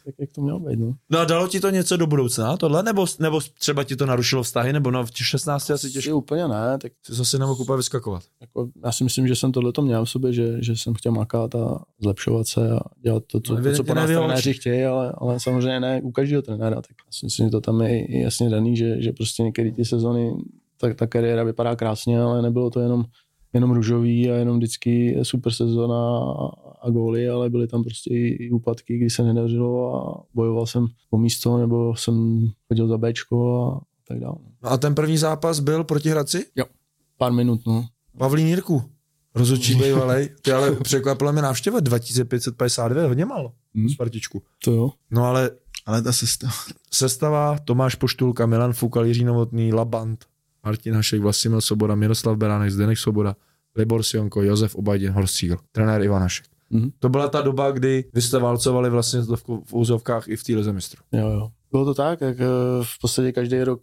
tak, 0.05 0.15
jak 0.19 0.29
to 0.31 0.41
mělo 0.41 0.59
být, 0.59 0.79
no. 0.79 0.93
No 1.09 1.19
a 1.19 1.25
dalo 1.25 1.47
ti 1.47 1.59
to 1.59 1.69
něco 1.69 1.97
do 1.97 2.07
budoucna, 2.07 2.57
tohle? 2.57 2.83
Nebo, 2.83 3.05
nebo 3.19 3.41
třeba 3.59 3.83
ti 3.83 3.95
to 3.95 4.05
narušilo 4.05 4.43
vztahy, 4.43 4.73
nebo 4.73 4.91
no 4.91 5.05
v 5.05 5.11
těch 5.11 5.27
16 5.27 5.69
asi 5.69 5.91
těžko 5.91 6.17
úplně 6.17 6.47
ne, 6.47 6.77
tak 6.81 6.91
si 7.05 7.13
zase 7.13 7.39
nemohl 7.39 7.61
úplně 7.61 7.77
vyskakovat. 7.77 8.23
jako, 8.41 8.69
já 8.85 8.91
si 8.91 9.03
myslím, 9.03 9.27
že 9.27 9.35
jsem 9.35 9.51
tohle 9.51 9.71
to 9.71 9.81
měl 9.81 10.05
v 10.05 10.09
sobě, 10.09 10.33
že, 10.33 10.63
že 10.63 10.75
jsem 10.75 10.93
chtěl 10.93 11.11
makat 11.11 11.55
a 11.55 11.79
zlepšovat 12.01 12.47
se 12.47 12.71
a 12.71 12.79
dělat 13.01 13.23
to, 13.27 13.39
co, 13.39 13.55
No, 13.55 13.63
to, 13.63 13.73
co 13.73 13.83
po 13.83 13.93
nás 13.93 14.07
trenéři 14.07 14.53
chtějí, 14.53 14.83
ale, 14.83 15.13
ale 15.17 15.39
samozřejmě 15.39 15.79
ne 15.79 16.01
u 16.03 16.11
každého 16.11 16.41
trenéra, 16.41 16.75
tak 16.75 16.95
já 17.05 17.11
si 17.11 17.25
myslím, 17.25 17.47
že 17.47 17.51
to 17.51 17.61
tam 17.61 17.81
je 17.81 18.21
jasně 18.21 18.49
daný, 18.49 18.77
že, 18.77 19.01
že 19.01 19.11
prostě 19.11 19.43
některé 19.43 19.71
ty 19.71 19.85
sezony, 19.85 20.31
tak 20.77 20.95
ta 20.95 21.07
kariéra 21.07 21.43
vypadá 21.43 21.75
krásně, 21.75 22.21
ale 22.21 22.41
nebylo 22.41 22.69
to 22.69 22.79
jenom 22.79 23.05
jenom 23.53 23.71
růžový 23.71 24.31
a 24.31 24.35
jenom 24.35 24.57
vždycky 24.57 25.19
super 25.23 25.53
sezona 25.53 26.19
a, 26.19 26.49
a 26.81 26.89
góly, 26.89 27.29
ale 27.29 27.49
byly 27.49 27.67
tam 27.67 27.83
prostě 27.83 28.09
i, 28.09 28.27
i 28.27 28.51
úpadky, 28.51 28.97
kdy 28.97 29.09
se 29.09 29.23
nedařilo 29.23 29.95
a 29.95 30.23
bojoval 30.33 30.65
jsem 30.65 30.87
o 31.11 31.17
místo, 31.17 31.57
nebo 31.57 31.95
jsem 31.95 32.47
chodil 32.67 32.87
za 32.87 32.97
Bčko 32.97 33.67
a 33.67 33.81
tak 34.07 34.19
dále. 34.19 34.35
No 34.63 34.71
a 34.71 34.77
ten 34.77 34.95
první 34.95 35.17
zápas 35.17 35.59
byl 35.59 35.83
proti 35.83 36.09
Hradci? 36.09 36.45
Pár 37.17 37.31
minut, 37.31 37.61
no. 37.67 37.85
Pavlín 38.17 38.47
Jirku. 38.47 38.83
Rozhodčí 39.35 39.75
bývalej. 39.83 40.29
Ty 40.41 40.51
ale 40.51 40.71
překvapila 40.71 41.31
mě 41.31 41.41
návštěva 41.41 41.79
2552, 41.79 43.07
hodně 43.07 43.25
málo. 43.25 43.51
Hmm. 43.75 43.89
Spartičku. 43.89 44.41
To 44.63 44.71
jo. 44.71 44.91
No 45.11 45.23
ale 45.25 45.51
Ale 45.85 46.01
ta 46.01 46.11
sestava. 46.11 46.53
sestava 46.91 47.57
Tomáš 47.65 47.95
Poštulka, 47.95 48.45
Milan 48.45 48.73
Fukal, 48.73 49.05
Jiří 49.05 49.23
Novotný, 49.23 49.73
Labant, 49.73 50.25
Martin 50.65 50.93
Hašek, 50.93 51.21
Vlastimil 51.21 51.61
Soboda, 51.61 51.95
Miroslav 51.95 52.37
Beránek, 52.37 52.71
Zdenek 52.71 52.97
Soboda, 52.97 53.35
Libor 53.75 54.03
Sionko, 54.03 54.41
Josef 54.41 54.75
Obajdin, 54.75 55.11
Horsíl, 55.11 55.57
trenér 55.71 56.01
Ivan 56.01 56.21
Hašek. 56.21 56.45
Mhm. 56.69 56.91
To 56.99 57.09
byla 57.09 57.27
ta 57.27 57.41
doba, 57.41 57.71
kdy 57.71 58.05
vy 58.13 58.21
jste 58.21 58.39
válcovali 58.39 58.89
vlastně 58.89 59.21
v 59.21 59.43
v 59.65 59.73
úzovkách 59.73 60.27
i 60.27 60.35
v 60.35 60.43
té 60.43 60.55
lize 60.55 60.73
mistrů. 60.73 61.03
Jo, 61.11 61.29
jo. 61.29 61.49
Bylo 61.71 61.85
to 61.85 61.93
tak, 61.93 62.21
jak 62.21 62.39
eh, 62.39 62.45
v 62.81 62.99
podstatě 63.01 63.31
každý 63.31 63.63
rok 63.63 63.81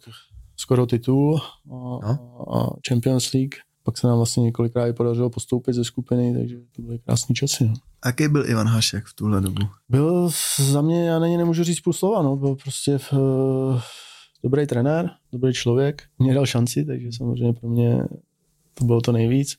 skoro 0.57 0.85
titul 0.85 1.41
a, 1.41 1.69
no. 1.71 2.55
a 2.55 2.75
Champions 2.89 3.33
League. 3.33 3.55
Pak 3.83 3.97
se 3.97 4.07
nám 4.07 4.17
vlastně 4.17 4.43
několikrát 4.43 4.95
podařilo 4.95 5.29
postoupit 5.29 5.73
ze 5.73 5.83
skupiny, 5.83 6.33
takže 6.37 6.55
to 6.75 6.81
byly 6.81 6.99
krásné 6.99 7.35
časy. 7.35 7.65
No. 7.65 7.73
Jaký 8.05 8.27
byl 8.27 8.49
Ivan 8.49 8.67
Hašek 8.67 9.05
v 9.05 9.13
tuhle 9.13 9.41
dobu? 9.41 9.61
Byl 9.89 10.29
za 10.71 10.81
mě, 10.81 11.07
já 11.07 11.19
na 11.19 11.27
něj 11.27 11.37
nemůžu 11.37 11.63
říct 11.63 11.79
půl 11.79 11.93
slova, 11.93 12.21
no. 12.21 12.35
byl 12.35 12.55
prostě 12.55 12.97
v, 12.97 13.13
uh, 13.13 13.81
dobrý 14.43 14.67
trenér, 14.67 15.09
dobrý 15.31 15.53
člověk, 15.53 16.03
mě 16.19 16.33
dal 16.33 16.45
šanci, 16.45 16.85
takže 16.85 17.11
samozřejmě 17.11 17.53
pro 17.53 17.69
mě 17.69 18.03
to 18.73 18.85
bylo 18.85 19.01
to 19.01 19.11
nejvíc, 19.11 19.57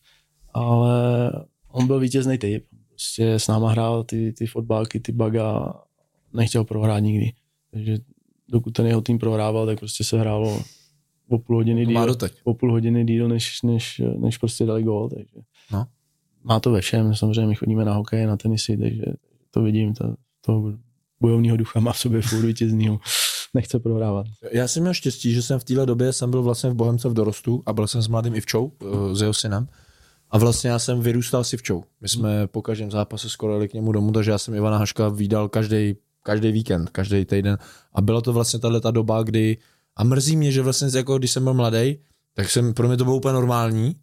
ale 0.55 1.31
on 1.69 1.87
byl 1.87 2.01
vítězný 2.01 2.39
typ. 2.39 2.65
Prostě 2.89 3.35
s 3.35 3.49
náma 3.49 3.71
hrál 3.71 4.05
ty, 4.05 4.33
ty 4.33 4.47
fotbalky, 4.47 5.01
ty 5.01 5.13
baga, 5.13 5.75
nechtěl 6.33 6.65
prohrát 6.65 7.03
nikdy. 7.03 7.33
Takže 7.71 7.99
dokud 8.49 8.71
ten 8.71 8.87
jeho 8.87 9.01
tým 9.01 9.19
prohrával, 9.19 9.67
tak 9.67 9.79
prostě 9.79 10.05
se 10.05 10.21
hrálo 10.21 10.63
o 11.29 11.39
půl 11.39 11.57
hodiny 11.57 11.87
díl, 11.87 12.17
o 12.45 12.55
půl 12.55 12.73
hodiny 12.73 13.05
díl, 13.05 13.29
než, 13.29 13.63
než, 13.63 14.03
než 14.17 14.39
prostě 14.39 14.67
dali 14.67 14.83
gól, 14.83 15.11
takže 15.11 15.37
no. 15.73 15.87
má 16.45 16.61
to 16.61 16.71
ve 16.71 16.81
všem, 16.81 17.15
samozřejmě 17.15 17.47
my 17.47 17.55
chodíme 17.55 17.85
na 17.85 17.95
hokej, 17.95 18.27
na 18.27 18.37
tenisy, 18.37 18.77
takže 18.77 19.05
to 19.51 19.63
vidím, 19.63 19.95
to, 19.95 20.15
to 20.41 20.75
bojovního 21.21 21.57
ducha 21.57 21.81
má 21.81 21.93
v 21.93 21.99
sobě 21.99 22.23
furt 22.23 22.47
vítěznýho, 22.47 23.01
nechce 23.55 23.79
prohrávat. 23.79 24.27
Já 24.53 24.69
jsem 24.69 24.83
měl 24.83 24.95
štěstí, 24.95 25.33
že 25.33 25.43
jsem 25.43 25.59
v 25.59 25.65
téhle 25.65 25.87
době 25.87 26.13
jsem 26.13 26.31
byl 26.31 26.43
vlastně 26.43 26.71
v 26.71 26.75
Bohemce 26.75 27.09
v 27.09 27.15
dorostu 27.15 27.63
a 27.67 27.73
byl 27.73 27.87
jsem 27.87 28.03
s 28.03 28.09
mladým 28.09 28.35
Ivčou, 28.35 28.73
eh, 28.83 29.15
s 29.15 29.21
jeho 29.21 29.35
synem. 29.35 29.69
A 30.31 30.39
vlastně 30.39 30.71
já 30.71 30.79
jsem 30.79 31.01
vyrůstal 31.01 31.45
s 31.45 31.53
Ivčou. 31.53 31.85
My 32.01 32.09
jsme 32.09 32.47
po 32.47 32.63
každém 32.63 32.91
zápase 32.91 33.31
skoro 33.31 33.53
jeli 33.53 33.69
k 33.69 33.75
němu 33.75 33.93
domů, 33.93 34.13
takže 34.13 34.31
já 34.31 34.39
jsem 34.39 34.55
Ivana 34.55 34.79
Haška 34.79 35.09
vydal 35.09 35.49
každý 35.49 35.95
každý 36.25 36.53
víkend, 36.53 36.91
každý 36.91 37.25
týden. 37.25 37.59
A 37.93 38.01
byla 38.01 38.21
to 38.21 38.33
vlastně 38.33 38.61
tahle 38.61 38.81
ta 38.81 38.91
doba, 38.91 39.23
kdy 39.23 39.59
a 39.97 40.05
mrzí 40.05 40.37
mě, 40.37 40.53
že 40.53 40.63
vlastně 40.63 40.89
jako 40.95 41.19
když 41.19 41.31
jsem 41.31 41.45
byl 41.45 41.55
mladý, 41.55 41.99
tak 42.35 42.51
jsem, 42.51 42.75
pro 42.75 42.89
mě 42.89 42.97
to 42.97 43.05
bylo 43.05 43.17
úplně 43.17 43.33
normální. 43.33 43.97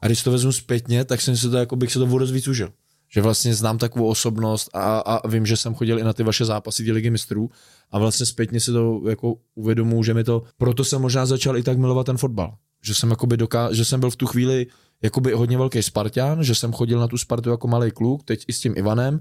A 0.00 0.06
když 0.06 0.22
to 0.22 0.30
vezmu 0.30 0.52
zpětně, 0.52 1.04
tak 1.04 1.20
jsem 1.20 1.36
si 1.36 1.50
to, 1.50 1.56
jako 1.56 1.76
bych 1.76 1.92
se 1.92 1.98
to 1.98 2.06
vůbec 2.06 2.30
víc 2.30 2.48
užil. 2.48 2.68
Že 3.14 3.22
vlastně 3.22 3.54
znám 3.54 3.78
takovou 3.78 4.06
osobnost 4.06 4.70
a, 4.72 4.98
a 4.98 5.28
vím, 5.28 5.46
že 5.46 5.56
jsem 5.56 5.74
chodil 5.74 5.98
i 5.98 6.04
na 6.04 6.12
ty 6.12 6.22
vaše 6.22 6.44
zápasy, 6.44 6.84
ty 6.84 6.92
ligy 6.92 7.10
mistrů 7.10 7.50
a 7.90 7.98
vlastně 7.98 8.26
zpětně 8.26 8.60
si 8.60 8.72
to 8.72 9.00
jako 9.08 9.34
uvědomuji, 9.54 10.02
že 10.02 10.14
mi 10.14 10.24
to, 10.24 10.42
proto 10.56 10.84
jsem 10.84 11.02
možná 11.02 11.26
začal 11.26 11.56
i 11.56 11.62
tak 11.62 11.78
milovat 11.78 12.06
ten 12.06 12.16
fotbal. 12.16 12.54
Že 12.84 12.94
jsem, 12.94 13.10
jakoby 13.10 13.36
doká, 13.36 13.72
že 13.72 13.84
jsem 13.84 14.00
byl 14.00 14.10
v 14.10 14.16
tu 14.16 14.26
chvíli 14.26 14.66
jakoby 15.02 15.32
hodně 15.32 15.58
velký 15.58 15.82
Spartan, 15.82 16.44
že 16.44 16.54
jsem 16.54 16.72
chodil 16.72 16.98
na 16.98 17.08
tu 17.08 17.18
Spartu 17.18 17.50
jako 17.50 17.68
malý 17.68 17.90
kluk, 17.90 18.24
teď 18.24 18.44
i 18.48 18.52
s 18.52 18.60
tím 18.60 18.74
Ivanem 18.76 19.20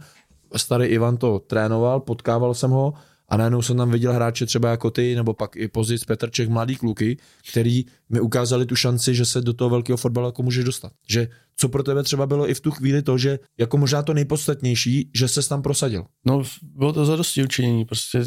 starý 0.57 0.85
Ivan 0.85 1.17
to 1.17 1.39
trénoval, 1.39 1.99
potkával 1.99 2.53
jsem 2.53 2.71
ho 2.71 2.93
a 3.29 3.37
najednou 3.37 3.61
jsem 3.61 3.77
tam 3.77 3.91
viděl 3.91 4.13
hráče 4.13 4.45
třeba 4.45 4.69
jako 4.69 4.91
ty, 4.91 5.15
nebo 5.15 5.33
pak 5.33 5.55
i 5.55 5.67
pozic 5.67 6.05
Petrček, 6.05 6.49
mladý 6.49 6.75
kluky, 6.75 7.17
který 7.51 7.85
mi 8.09 8.19
ukázali 8.19 8.65
tu 8.65 8.75
šanci, 8.75 9.15
že 9.15 9.25
se 9.25 9.41
do 9.41 9.53
toho 9.53 9.69
velkého 9.69 9.97
fotbalu 9.97 10.27
jako 10.27 10.43
můžeš 10.43 10.63
dostat. 10.63 10.91
Že 11.09 11.27
co 11.61 11.69
pro 11.69 11.83
tebe 11.83 12.03
třeba 12.03 12.25
bylo 12.27 12.49
i 12.49 12.53
v 12.53 12.61
tu 12.61 12.71
chvíli 12.71 13.01
to, 13.01 13.17
že 13.17 13.39
jako 13.59 13.77
možná 13.77 14.03
to 14.03 14.13
nejpodstatnější, 14.13 15.11
že 15.15 15.27
se 15.27 15.49
tam 15.49 15.61
prosadil? 15.61 16.05
No, 16.25 16.43
bylo 16.63 16.93
to 16.93 17.05
za 17.05 17.15
dosti 17.15 17.43
učinění, 17.43 17.85
prostě 17.85 18.21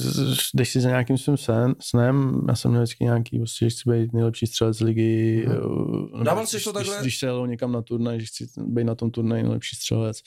jdeš 0.54 0.70
si 0.70 0.80
za 0.80 0.88
nějakým 0.88 1.18
svým 1.18 1.36
sen, 1.36 1.74
snem, 1.80 2.40
já 2.48 2.54
jsem 2.54 2.70
měl 2.70 2.82
vždycky 2.82 3.04
nějaký, 3.04 3.38
prostě, 3.38 3.64
že 3.64 3.70
chci 3.70 3.90
být 3.90 4.12
nejlepší 4.12 4.46
střelec 4.46 4.80
ligy. 4.80 5.46
Hmm. 5.46 6.24
Dával 6.24 6.46
jsi 6.46 6.64
to 6.64 6.72
takhle? 6.72 6.94
Když, 6.94 7.02
když 7.02 7.18
se 7.18 7.26
jelo 7.26 7.46
někam 7.46 7.72
na 7.72 7.82
turnaj, 7.82 8.20
že 8.20 8.26
chci 8.26 8.46
být 8.66 8.84
na 8.84 8.94
tom 8.94 9.10
turnaji 9.10 9.42
nejlepší 9.42 9.76
střelec, 9.76 10.20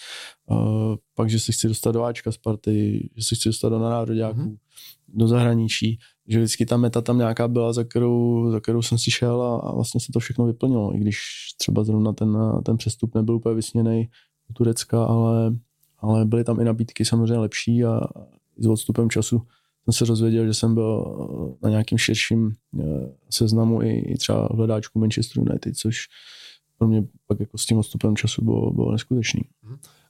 uh, 0.45 0.95
pak, 1.15 1.29
že 1.29 1.39
se 1.39 1.51
chci 1.51 1.67
dostat 1.67 1.91
do 1.91 2.03
Ačka 2.03 2.31
z 2.31 2.37
party, 2.37 3.09
že 3.15 3.23
se 3.25 3.35
chci 3.35 3.49
dostat 3.49 3.69
do 3.69 3.79
nároďáků, 3.79 4.39
hmm. 4.39 4.55
do 5.07 5.27
zahraničí, 5.27 5.99
že 6.27 6.39
vždycky 6.39 6.65
ta 6.65 6.77
meta 6.77 7.01
tam 7.01 7.17
nějaká 7.17 7.47
byla, 7.47 7.73
za 7.73 7.83
kterou, 7.83 8.51
za 8.51 8.59
kterou 8.59 8.81
jsem 8.81 8.97
si 8.97 9.11
šel 9.11 9.41
a, 9.41 9.59
a 9.59 9.71
vlastně 9.71 10.01
se 10.01 10.11
to 10.11 10.19
všechno 10.19 10.45
vyplnilo, 10.45 10.95
i 10.95 10.99
když 10.99 11.17
třeba 11.57 11.83
zrovna 11.83 12.13
ten, 12.13 12.37
ten 12.63 12.77
přestup 12.77 13.15
nebyl 13.15 13.35
úplně 13.35 13.55
vysněný 13.55 14.09
do 14.47 14.53
Turecka, 14.53 15.05
ale, 15.05 15.55
ale 15.99 16.25
byly 16.25 16.43
tam 16.43 16.59
i 16.59 16.63
nabídky 16.63 17.05
samozřejmě 17.05 17.37
lepší 17.37 17.83
a 17.83 18.01
s 18.57 18.65
odstupem 18.65 19.09
času 19.09 19.41
jsem 19.85 19.93
se 19.93 20.05
rozvěděl, 20.05 20.45
že 20.45 20.53
jsem 20.53 20.73
byl 20.73 21.05
na 21.63 21.69
nějakým 21.69 21.97
širším 21.97 22.51
eh, 22.79 22.83
seznamu 23.29 23.81
i, 23.81 23.99
i 23.99 24.17
třeba 24.17 24.47
v 24.47 24.55
hledáčku 24.55 24.99
Manchester 24.99 25.43
United, 25.43 25.77
což 25.77 25.97
pro 26.77 26.87
mě 26.87 27.03
pak 27.27 27.39
jako 27.39 27.57
s 27.57 27.65
tím 27.65 27.77
odstupem 27.77 28.15
času 28.15 28.45
bylo, 28.45 28.71
bylo 28.71 28.91
neskutečný. 28.91 29.41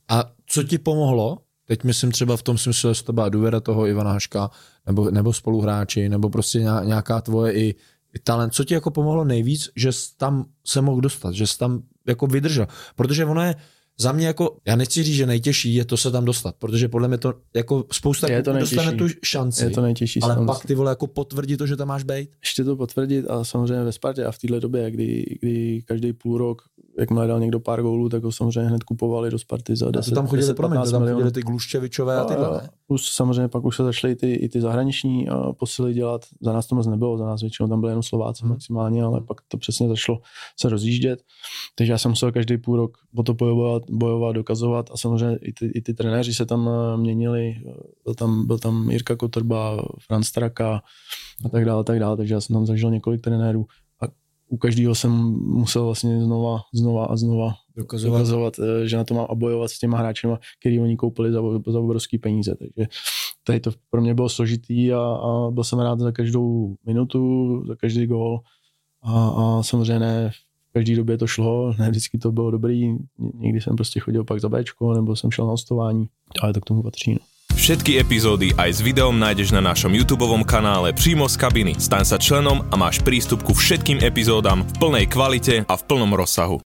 A 0.10 0.32
co 0.46 0.64
ti 0.64 0.78
pomohlo 0.78 1.38
Teď 1.68 1.84
myslím 1.84 2.12
třeba 2.12 2.38
v 2.38 2.44
tom 2.44 2.58
smyslu, 2.58 2.94
že 2.94 3.04
to 3.04 3.14
byla 3.14 3.30
důvěra 3.30 3.60
toho 3.60 3.88
Ivana 3.88 4.12
Haška, 4.12 4.50
nebo, 4.86 5.12
nebo 5.12 5.34
spoluhráči, 5.34 6.10
nebo 6.10 6.30
prostě 6.30 6.60
nějaká 6.60 7.22
tvoje 7.22 7.54
i, 7.54 7.76
i 8.16 8.20
talent. 8.24 8.54
Co 8.54 8.64
ti 8.64 8.74
jako 8.74 8.92
pomohlo 8.92 9.24
nejvíc, 9.24 9.70
že 9.76 9.92
jsi 9.92 10.10
tam 10.18 10.46
se 10.66 10.82
mohl 10.82 11.02
dostat, 11.02 11.34
že 11.34 11.48
jsi 11.48 11.58
tam 11.58 11.82
jako 12.08 12.28
vydržel? 12.28 12.68
Protože 12.96 13.26
ono 13.26 13.44
je, 13.44 13.56
za 14.00 14.12
mě 14.12 14.28
jako, 14.28 14.58
já 14.68 14.76
nechci 14.76 15.04
říct, 15.04 15.16
že 15.16 15.26
nejtěžší 15.26 15.76
je 15.76 15.86
to 15.86 15.98
se 15.98 16.12
tam 16.12 16.26
dostat, 16.26 16.56
protože 16.56 16.88
podle 16.88 17.08
mě 17.08 17.18
to 17.18 17.34
jako 17.56 17.86
spousta 17.92 18.32
je 18.32 18.44
to 18.44 18.54
dostane 18.54 18.92
tu 18.92 19.08
šanci, 19.24 19.64
je 19.64 19.70
to 19.70 19.82
nejtěžší, 19.82 20.22
ale 20.22 20.46
pak 20.46 20.66
ty 20.66 20.76
vole 20.76 20.92
jako 20.92 21.08
potvrdí 21.08 21.58
to, 21.58 21.68
že 21.68 21.76
tam 21.76 21.88
máš 21.88 22.04
být. 22.04 22.30
Ještě 22.44 22.64
to 22.64 22.76
potvrdit 22.76 23.26
a 23.30 23.44
samozřejmě 23.44 23.84
ve 23.84 23.92
Spartě 23.92 24.26
a 24.26 24.32
v 24.32 24.38
téhle 24.38 24.60
době, 24.60 24.92
kdy, 24.92 25.38
kdy 25.42 25.82
každý 25.86 26.14
půl 26.14 26.38
rok 26.38 26.62
jakmile 27.00 27.28
dal 27.28 27.40
někdo 27.40 27.60
pár 27.60 27.82
gólů, 27.82 28.10
tak 28.10 28.24
ho 28.24 28.32
samozřejmě 28.32 28.70
hned 28.70 28.84
kupovali 28.84 29.32
do 29.32 29.40
Sparty 29.40 29.76
za 29.76 29.92
10 29.92 30.16
tam 30.16 30.28
chodili, 30.28 30.48
10, 30.48 30.58
promiň, 30.58 30.80
tam 30.92 31.08
chodili 31.08 31.32
ty 31.32 31.42
Gluščevičové 31.42 32.18
a, 32.18 32.22
a 32.22 32.26
tyhle. 32.26 32.52
Ne? 32.52 32.70
Plus 32.88 33.10
samozřejmě 33.12 33.48
pak 33.48 33.66
už 33.66 33.76
se 33.76 33.84
začaly 33.84 34.16
ty, 34.16 34.34
i 34.34 34.50
ty 34.50 34.62
zahraniční 34.62 35.28
posily 35.60 35.94
dělat. 35.94 36.26
Za 36.42 36.54
nás 36.54 36.68
to 36.68 36.76
moc 36.76 36.88
nebylo, 36.88 37.18
za 37.18 37.26
nás 37.26 37.42
většinou 37.42 37.70
tam 37.70 37.80
byly 37.82 37.92
jenom 37.92 38.04
Slováci 38.04 38.44
hmm. 38.44 38.50
maximálně, 38.50 39.04
ale 39.04 39.22
pak 39.22 39.42
to 39.48 39.58
přesně 39.58 39.88
začalo 39.88 40.20
se 40.60 40.70
rozjíždět. 40.70 41.20
Takže 41.76 41.92
já 41.92 41.98
jsem 41.98 42.12
musel 42.12 42.32
každý 42.32 42.58
půl 42.58 42.76
rok 42.78 42.98
o 43.16 43.24
to 43.24 43.34
bojovat, 43.34 43.84
bojovat 43.90 44.36
dokazovat 44.36 44.90
a 44.94 44.98
samozřejmě 44.98 45.38
i 45.42 45.54
ty, 45.54 45.66
i 45.66 45.82
ty 45.82 45.94
trenéři 45.94 46.34
se 46.34 46.46
tam 46.46 46.68
uh, 46.68 46.74
měnili. 46.98 47.56
Byl 48.04 48.14
tam, 48.14 48.48
byl 48.48 48.60
tam 48.60 48.90
Jirka 48.90 49.16
Kotrba, 49.16 49.84
Franz 50.08 50.28
Straka 50.28 50.82
a 51.46 51.50
tak 51.50 51.66
dále, 51.66 51.84
tak 51.84 52.00
dále, 52.00 52.18
takže 52.18 52.34
já 52.34 52.42
jsem 52.42 52.54
tam 52.54 52.66
zažil 52.66 52.92
několik 52.92 53.22
trenérů 53.22 53.66
u 54.48 54.58
každého 54.58 54.96
jsem 54.96 55.12
musel 55.42 55.86
vlastně 55.86 56.24
znova, 56.24 56.60
znova 56.74 57.06
a 57.06 57.16
znova 57.16 57.54
dokazovat, 57.76 58.20
dokazovat 58.20 58.60
eh, 58.60 58.88
že 58.88 58.98
na 58.98 59.04
to 59.04 59.14
mám 59.14 59.28
a 59.30 59.36
bojovat 59.36 59.72
s 59.72 59.80
těma 59.80 59.98
hráči, 59.98 60.28
který 60.60 60.80
oni 60.80 60.98
koupili 60.98 61.32
za, 61.32 61.42
za 61.68 61.80
obrovské 61.80 62.18
peníze. 62.18 62.56
Takže 62.56 62.90
tady 63.44 63.60
to 63.60 63.72
pro 63.90 64.02
mě 64.02 64.14
bylo 64.14 64.30
složitý 64.30 64.94
a, 64.94 65.00
a 65.00 65.52
byl 65.52 65.64
jsem 65.64 65.80
rád 65.80 66.00
za 66.00 66.12
každou 66.12 66.76
minutu, 66.86 67.64
za 67.68 67.76
každý 67.76 68.06
gol 68.06 68.40
a, 69.02 69.30
a 69.30 69.64
samozřejmě 69.64 70.00
ne 70.00 70.32
v 70.70 70.74
každé 70.74 70.96
době 70.96 71.18
to 71.18 71.28
šlo, 71.28 71.74
ne 71.80 71.90
vždycky 71.90 72.18
to 72.18 72.32
bylo 72.32 72.52
dobrý, 72.52 72.96
někdy 73.34 73.62
jsem 73.62 73.76
prostě 73.76 74.00
chodil 74.00 74.24
pak 74.24 74.42
za 74.42 74.50
Bčko, 74.50 74.94
nebo 74.94 75.16
jsem 75.16 75.32
šel 75.32 75.46
na 75.46 75.52
hostování, 75.52 76.08
ale 76.44 76.54
to 76.54 76.62
k 76.62 76.66
tomu 76.66 76.84
patří. 76.84 77.14
No. 77.14 77.20
Všetky 77.58 77.98
epizódy 77.98 78.54
aj 78.54 78.70
s 78.70 78.80
videom 78.86 79.18
nájdeš 79.18 79.50
na 79.50 79.66
našom 79.66 79.90
YouTube 79.90 80.30
kanále 80.46 80.94
přímo 80.94 81.26
z 81.26 81.42
kabiny. 81.42 81.74
Staň 81.82 82.06
sa 82.06 82.22
členom 82.22 82.62
a 82.70 82.78
máš 82.78 83.02
prístup 83.02 83.42
ku 83.42 83.58
všetkým 83.58 83.98
epizódám 84.06 84.62
v 84.62 84.72
plnej 84.78 85.06
kvalite 85.10 85.66
a 85.66 85.74
v 85.74 85.84
plnom 85.90 86.14
rozsahu. 86.14 86.67